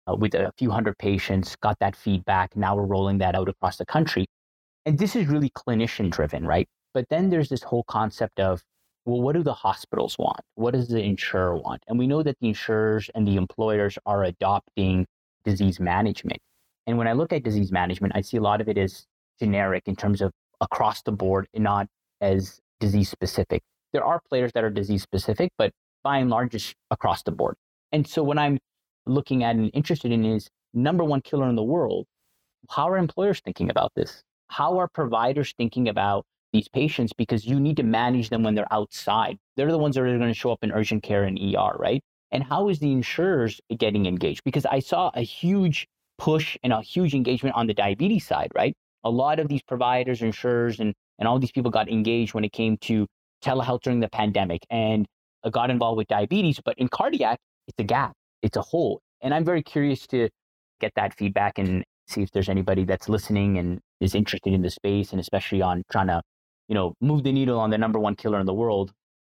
uh, 0.08 0.16
with 0.16 0.34
a 0.34 0.52
few 0.58 0.72
hundred 0.72 0.98
patients, 0.98 1.56
got 1.58 1.78
that 1.80 1.96
feedback. 1.96 2.56
Now 2.56 2.76
we're 2.76 2.86
rolling 2.86 3.18
that 3.20 3.36
out 3.36 3.50
across 3.50 3.78
the 3.78 3.86
country. 3.86 4.26
And 4.86 4.98
this 4.98 5.16
is 5.16 5.28
really 5.28 5.50
clinician 5.52 6.10
driven, 6.10 6.46
right? 6.46 6.68
But 6.94 7.06
then 7.10 7.30
there's 7.30 7.50
this 7.50 7.64
whole 7.64 7.84
concept 7.84 8.40
of, 8.40 8.64
well, 9.06 9.22
what 9.22 9.36
do 9.36 9.44
the 9.44 9.54
hospitals 9.54 10.18
want? 10.18 10.42
What 10.56 10.74
does 10.74 10.88
the 10.88 11.02
insurer 11.02 11.58
want? 11.58 11.84
And 11.88 12.00
we 12.00 12.08
know 12.08 12.24
that 12.24 12.38
the 12.40 12.48
insurers 12.48 13.10
and 13.14 13.28
the 13.28 13.36
employers 13.36 13.98
are 14.06 14.24
adopting 14.24 15.06
disease 15.44 15.80
management. 15.80 16.40
And 16.88 16.98
when 16.98 17.08
I 17.08 17.14
look 17.14 17.32
at 17.34 17.44
disease 17.44 17.72
management, 17.72 18.14
I 18.16 18.22
see 18.22 18.38
a 18.38 18.42
lot 18.42 18.62
of 18.62 18.70
it 18.70 18.78
as 18.78 19.06
generic 19.40 19.84
in 19.86 19.96
terms 19.96 20.22
of 20.22 20.32
across 20.62 21.02
the 21.04 21.12
board 21.12 21.48
and 21.54 21.64
not 21.64 21.88
as 22.22 22.60
disease 22.80 23.10
specific. 23.10 23.62
There 23.94 24.04
are 24.04 24.22
players 24.28 24.52
that 24.54 24.64
are 24.64 24.70
disease 24.70 25.04
specific, 25.04 25.52
but 25.58 25.72
by 26.04 26.18
and 26.18 26.30
large, 26.30 26.56
it's 26.56 26.74
across 26.92 27.24
the 27.24 27.32
board. 27.32 27.56
And 27.92 28.08
so 28.08 28.24
what 28.24 28.38
I'm 28.38 28.60
looking 29.06 29.44
at 29.44 29.56
and 29.56 29.72
interested 29.74 30.12
in 30.12 30.26
is 30.26 30.50
number 30.74 31.04
one 31.04 31.22
killer 31.22 31.50
in 31.50 31.56
the 31.56 31.64
world. 31.64 32.06
How 32.70 32.90
are 32.90 32.98
employers 32.98 33.40
thinking 33.40 33.70
about 33.70 33.94
this? 33.96 34.24
How 34.50 34.78
are 34.78 34.88
providers 34.88 35.54
thinking 35.58 35.88
about 35.88 36.26
these 36.54 36.68
patients? 36.68 37.14
Because 37.14 37.46
you 37.46 37.60
need 37.60 37.78
to 37.78 37.84
manage 37.84 38.30
them 38.30 38.44
when 38.44 38.56
they're 38.56 38.72
outside. 38.72 39.38
They're 39.56 39.72
the 39.72 39.78
ones 39.78 39.96
that 39.96 40.02
are 40.02 40.18
going 40.18 40.28
to 40.28 40.34
show 40.34 40.52
up 40.52 40.64
in 40.64 40.72
urgent 40.72 41.04
care 41.04 41.24
and 41.24 41.40
ER, 41.40 41.76
right? 41.78 42.02
And 42.32 42.44
how 42.44 42.70
is 42.70 42.80
the 42.80 42.92
insurers 42.92 43.60
getting 43.78 44.06
engaged? 44.06 44.44
Because 44.44 44.66
I 44.66 44.80
saw 44.80 45.12
a 45.14 45.22
huge 45.22 45.88
push 46.18 46.58
and 46.64 46.74
a 46.74 46.82
huge 46.82 47.16
engagement 47.16 47.56
on 47.56 47.68
the 47.68 47.74
diabetes 47.74 48.28
side, 48.28 48.52
right? 48.54 48.76
A 49.04 49.10
lot 49.10 49.40
of 49.40 49.48
these 49.48 49.64
providers, 49.64 50.22
insurers, 50.22 50.80
and, 50.80 50.94
and 51.18 51.28
all 51.28 51.40
these 51.40 51.52
people 51.52 51.72
got 51.72 51.90
engaged 51.90 52.34
when 52.34 52.44
it 52.44 52.52
came 52.52 52.78
to 52.78 53.08
telehealth 53.44 53.82
during 53.82 54.02
the 54.02 54.10
pandemic 54.10 54.66
and 54.70 55.08
Uh, 55.44 55.50
got 55.50 55.70
involved 55.70 55.98
with 55.98 56.08
diabetes. 56.08 56.60
But 56.64 56.76
in 56.78 56.88
cardiac, 56.88 57.40
it's 57.68 57.80
a 57.80 57.84
gap, 57.84 58.14
it's 58.42 58.58
a 58.58 58.62
hole. 58.62 59.02
And 59.22 59.34
I'm 59.34 59.46
very 59.46 59.64
curious 59.64 60.08
to 60.08 60.30
get 60.80 60.92
that 60.96 61.14
feedback 61.14 61.58
and 61.60 61.84
see 62.08 62.22
if 62.22 62.32
there's 62.32 62.50
anybody 62.50 62.84
that's 62.84 63.10
listening 63.10 63.58
and 63.58 63.80
is 64.00 64.16
interested 64.16 64.54
in 64.54 64.62
the 64.62 64.70
space 64.70 65.12
and 65.12 65.20
especially 65.20 65.62
on 65.62 65.84
trying 65.92 66.08
to, 66.08 66.22
you 66.68 66.76
know, 66.76 66.94
move 67.02 67.24
the 67.24 67.32
needle 67.32 67.60
on 67.60 67.70
the 67.70 67.78
number 67.78 68.00
one 68.00 68.16
killer 68.16 68.40
in 68.40 68.46
the 68.46 68.54
world, 68.54 68.92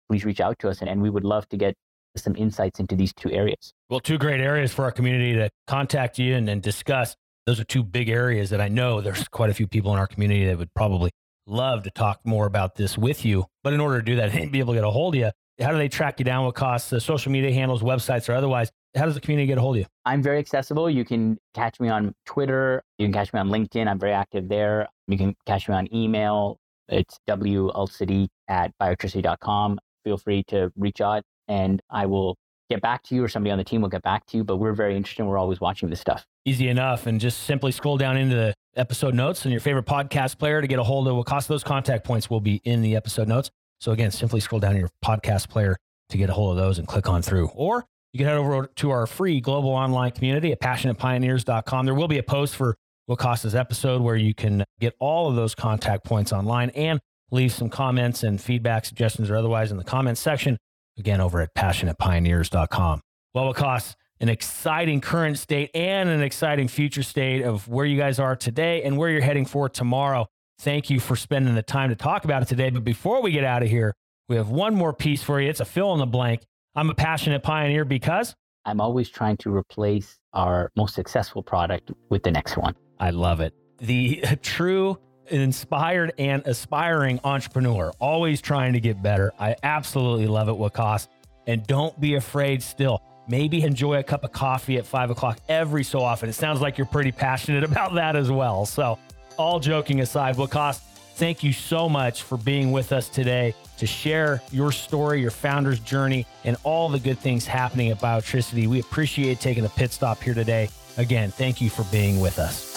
please 0.09 0.25
reach 0.25 0.41
out 0.41 0.57
to 0.59 0.69
us 0.69 0.81
and, 0.81 0.89
and 0.89 1.01
we 1.01 1.09
would 1.09 1.23
love 1.23 1.47
to 1.49 1.57
get 1.57 1.75
some 2.17 2.35
insights 2.35 2.79
into 2.79 2.95
these 2.95 3.13
two 3.13 3.31
areas. 3.31 3.73
Well, 3.89 3.99
two 3.99 4.17
great 4.17 4.39
areas 4.41 4.73
for 4.73 4.85
our 4.85 4.91
community 4.91 5.33
to 5.33 5.49
contact 5.67 6.17
you 6.17 6.35
and, 6.35 6.49
and 6.49 6.61
discuss. 6.61 7.15
Those 7.45 7.59
are 7.59 7.63
two 7.63 7.83
big 7.83 8.09
areas 8.09 8.49
that 8.49 8.61
I 8.61 8.69
know 8.69 9.01
there's 9.01 9.27
quite 9.27 9.49
a 9.49 9.53
few 9.53 9.67
people 9.67 9.93
in 9.93 9.99
our 9.99 10.07
community 10.07 10.45
that 10.45 10.57
would 10.57 10.73
probably 10.73 11.11
love 11.45 11.83
to 11.83 11.91
talk 11.91 12.19
more 12.25 12.47
about 12.47 12.75
this 12.75 12.97
with 12.97 13.23
you. 13.23 13.45
But 13.63 13.73
in 13.73 13.79
order 13.79 13.99
to 13.99 14.05
do 14.05 14.15
that 14.15 14.33
and 14.33 14.51
be 14.51 14.59
able 14.59 14.73
to 14.73 14.79
get 14.79 14.87
a 14.87 14.91
hold 14.91 15.15
of 15.15 15.19
you, 15.19 15.31
how 15.59 15.71
do 15.71 15.77
they 15.77 15.87
track 15.87 16.19
you 16.19 16.25
down? 16.25 16.49
Waqas? 16.51 16.91
Uh, 16.91 16.99
social 16.99 17.31
media 17.31 17.51
handles, 17.51 17.81
websites, 17.81 18.27
or 18.29 18.33
otherwise? 18.33 18.71
How 18.95 19.05
does 19.05 19.15
the 19.15 19.21
community 19.21 19.47
get 19.47 19.57
a 19.57 19.61
hold 19.61 19.75
of 19.75 19.81
you? 19.81 19.85
I'm 20.05 20.21
very 20.21 20.39
accessible. 20.39 20.89
You 20.89 21.03
can 21.05 21.37
catch 21.53 21.79
me 21.79 21.89
on 21.89 22.13
Twitter. 22.25 22.81
You 22.97 23.05
can 23.05 23.13
catch 23.13 23.33
me 23.33 23.39
on 23.39 23.49
LinkedIn. 23.49 23.87
I'm 23.87 23.99
very 23.99 24.13
active 24.13 24.47
there. 24.47 24.87
You 25.07 25.17
can 25.17 25.35
catch 25.45 25.67
me 25.67 25.75
on 25.75 25.93
email. 25.93 26.57
It's 26.87 27.17
wulcity 27.27 28.27
at 28.47 28.71
biotricity.com. 28.81 29.79
Feel 30.03 30.17
free 30.17 30.43
to 30.47 30.71
reach 30.77 31.01
out 31.01 31.23
and 31.47 31.81
I 31.89 32.05
will 32.05 32.37
get 32.69 32.81
back 32.81 33.03
to 33.03 33.15
you 33.15 33.23
or 33.23 33.27
somebody 33.27 33.51
on 33.51 33.57
the 33.57 33.63
team 33.63 33.81
will 33.81 33.89
get 33.89 34.03
back 34.03 34.25
to 34.27 34.37
you. 34.37 34.43
But 34.43 34.57
we're 34.57 34.73
very 34.73 34.95
interested. 34.95 35.25
We're 35.25 35.37
always 35.37 35.59
watching 35.59 35.89
this 35.89 35.99
stuff. 35.99 36.25
Easy 36.45 36.67
enough. 36.69 37.07
And 37.07 37.19
just 37.19 37.43
simply 37.43 37.71
scroll 37.71 37.97
down 37.97 38.17
into 38.17 38.35
the 38.35 38.53
episode 38.75 39.13
notes 39.13 39.45
and 39.45 39.51
your 39.51 39.61
favorite 39.61 39.85
podcast 39.85 40.37
player 40.37 40.61
to 40.61 40.67
get 40.67 40.79
a 40.79 40.83
hold 40.83 41.07
of 41.07 41.15
what 41.15 41.25
cost 41.25 41.47
those 41.47 41.63
contact 41.63 42.05
points 42.05 42.29
will 42.29 42.41
be 42.41 42.61
in 42.63 42.81
the 42.81 42.95
episode 42.95 43.27
notes. 43.27 43.49
So 43.79 43.91
again, 43.91 44.11
simply 44.11 44.39
scroll 44.39 44.59
down 44.59 44.77
your 44.77 44.89
podcast 45.03 45.49
player 45.49 45.77
to 46.09 46.17
get 46.17 46.29
a 46.29 46.33
hold 46.33 46.57
of 46.57 46.63
those 46.63 46.79
and 46.79 46.87
click 46.87 47.09
on 47.09 47.21
through. 47.21 47.49
Or 47.53 47.85
you 48.13 48.19
can 48.19 48.27
head 48.27 48.37
over 48.37 48.67
to 48.67 48.91
our 48.91 49.07
free 49.07 49.41
global 49.41 49.71
online 49.71 50.11
community 50.11 50.51
at 50.51 50.61
passionatepioneers.com. 50.61 51.85
There 51.85 51.95
will 51.95 52.07
be 52.07 52.17
a 52.17 52.23
post 52.23 52.55
for 52.55 52.77
Waqas's 53.09 53.55
episode 53.55 54.01
where 54.01 54.15
you 54.15 54.33
can 54.33 54.63
get 54.79 54.95
all 54.99 55.29
of 55.29 55.35
those 55.35 55.53
contact 55.53 56.05
points 56.05 56.31
online 56.31 56.69
and 56.71 56.99
leave 57.31 57.51
some 57.51 57.69
comments 57.69 58.23
and 58.23 58.39
feedback, 58.39 58.85
suggestions, 58.85 59.29
or 59.29 59.35
otherwise 59.35 59.71
in 59.71 59.77
the 59.77 59.83
comments 59.83 60.21
section. 60.21 60.57
Again, 60.97 61.19
over 61.19 61.41
at 61.41 61.53
passionatepioneers.com. 61.55 63.01
Well, 63.33 63.53
Waqas, 63.53 63.95
an 64.19 64.29
exciting 64.29 65.01
current 65.01 65.37
state 65.37 65.71
and 65.75 66.09
an 66.09 66.21
exciting 66.21 66.67
future 66.67 67.03
state 67.03 67.41
of 67.41 67.67
where 67.67 67.85
you 67.85 67.97
guys 67.97 68.17
are 68.17 68.35
today 68.35 68.83
and 68.83 68.97
where 68.97 69.09
you're 69.09 69.21
heading 69.21 69.45
for 69.45 69.67
tomorrow. 69.67 70.27
Thank 70.59 70.89
you 70.89 70.99
for 70.99 71.15
spending 71.15 71.55
the 71.55 71.61
time 71.61 71.89
to 71.89 71.95
talk 71.95 72.25
about 72.25 72.41
it 72.41 72.47
today. 72.47 72.69
But 72.69 72.83
before 72.83 73.21
we 73.21 73.31
get 73.31 73.43
out 73.43 73.61
of 73.61 73.69
here, 73.69 73.93
we 74.29 74.35
have 74.37 74.49
one 74.49 74.73
more 74.75 74.93
piece 74.93 75.21
for 75.21 75.39
you. 75.39 75.49
It's 75.49 75.59
a 75.59 75.65
fill 75.65 75.93
in 75.93 75.99
the 75.99 76.05
blank. 76.05 76.41
I'm 76.75 76.89
a 76.89 76.95
passionate 76.95 77.43
pioneer 77.43 77.85
because 77.85 78.35
I'm 78.65 78.81
always 78.81 79.09
trying 79.09 79.37
to 79.37 79.55
replace 79.55 80.17
our 80.33 80.71
most 80.75 80.95
successful 80.95 81.43
product 81.43 81.91
with 82.09 82.23
the 82.23 82.31
next 82.31 82.57
one. 82.57 82.75
I 82.99 83.11
love 83.11 83.41
it. 83.41 83.53
The 83.79 84.23
true 84.41 84.97
inspired 85.27 86.13
and 86.17 86.45
aspiring 86.45 87.19
entrepreneur, 87.23 87.91
always 87.99 88.41
trying 88.41 88.73
to 88.73 88.79
get 88.79 89.01
better. 89.01 89.31
I 89.39 89.55
absolutely 89.63 90.27
love 90.27 90.49
it, 90.49 90.55
Waqas. 90.55 91.07
And 91.47 91.65
don't 91.67 91.99
be 91.99 92.15
afraid 92.15 92.63
still. 92.63 93.01
Maybe 93.27 93.63
enjoy 93.63 93.99
a 93.99 94.03
cup 94.03 94.23
of 94.23 94.31
coffee 94.31 94.77
at 94.77 94.85
five 94.85 95.09
o'clock 95.09 95.39
every 95.49 95.83
so 95.83 95.99
often. 95.99 96.29
It 96.29 96.33
sounds 96.33 96.61
like 96.61 96.77
you're 96.77 96.87
pretty 96.87 97.11
passionate 97.11 97.63
about 97.71 97.95
that 97.95 98.15
as 98.15 98.31
well. 98.31 98.65
So, 98.65 98.99
all 99.37 99.59
joking 99.59 100.01
aside, 100.01 100.35
Waqas, 100.35 100.79
thank 101.15 101.43
you 101.43 101.53
so 101.53 101.87
much 101.89 102.23
for 102.23 102.37
being 102.37 102.71
with 102.71 102.91
us 102.91 103.09
today 103.09 103.55
to 103.77 103.85
share 103.85 104.41
your 104.51 104.71
story, 104.71 105.21
your 105.21 105.31
founder's 105.31 105.79
journey, 105.79 106.25
and 106.43 106.57
all 106.63 106.89
the 106.89 106.99
good 106.99 107.19
things 107.19 107.45
happening 107.45 107.89
at 107.89 107.99
Biotricity. 107.99 108.67
We 108.67 108.79
appreciate 108.79 109.39
taking 109.39 109.65
a 109.65 109.69
pit 109.69 109.91
stop 109.91 110.21
here 110.21 110.33
today. 110.33 110.69
Again, 110.97 111.31
thank 111.31 111.61
you 111.61 111.69
for 111.69 111.83
being 111.91 112.19
with 112.19 112.39
us. 112.39 112.73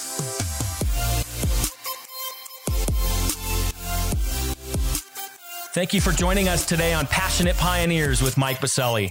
Thank 5.75 5.95
you 5.95 6.01
for 6.01 6.11
joining 6.11 6.49
us 6.49 6.67
today 6.67 6.93
on 6.93 7.07
Passionate 7.07 7.57
Pioneers 7.57 8.21
with 8.21 8.37
Mike 8.37 8.61
Biselli. 8.61 9.11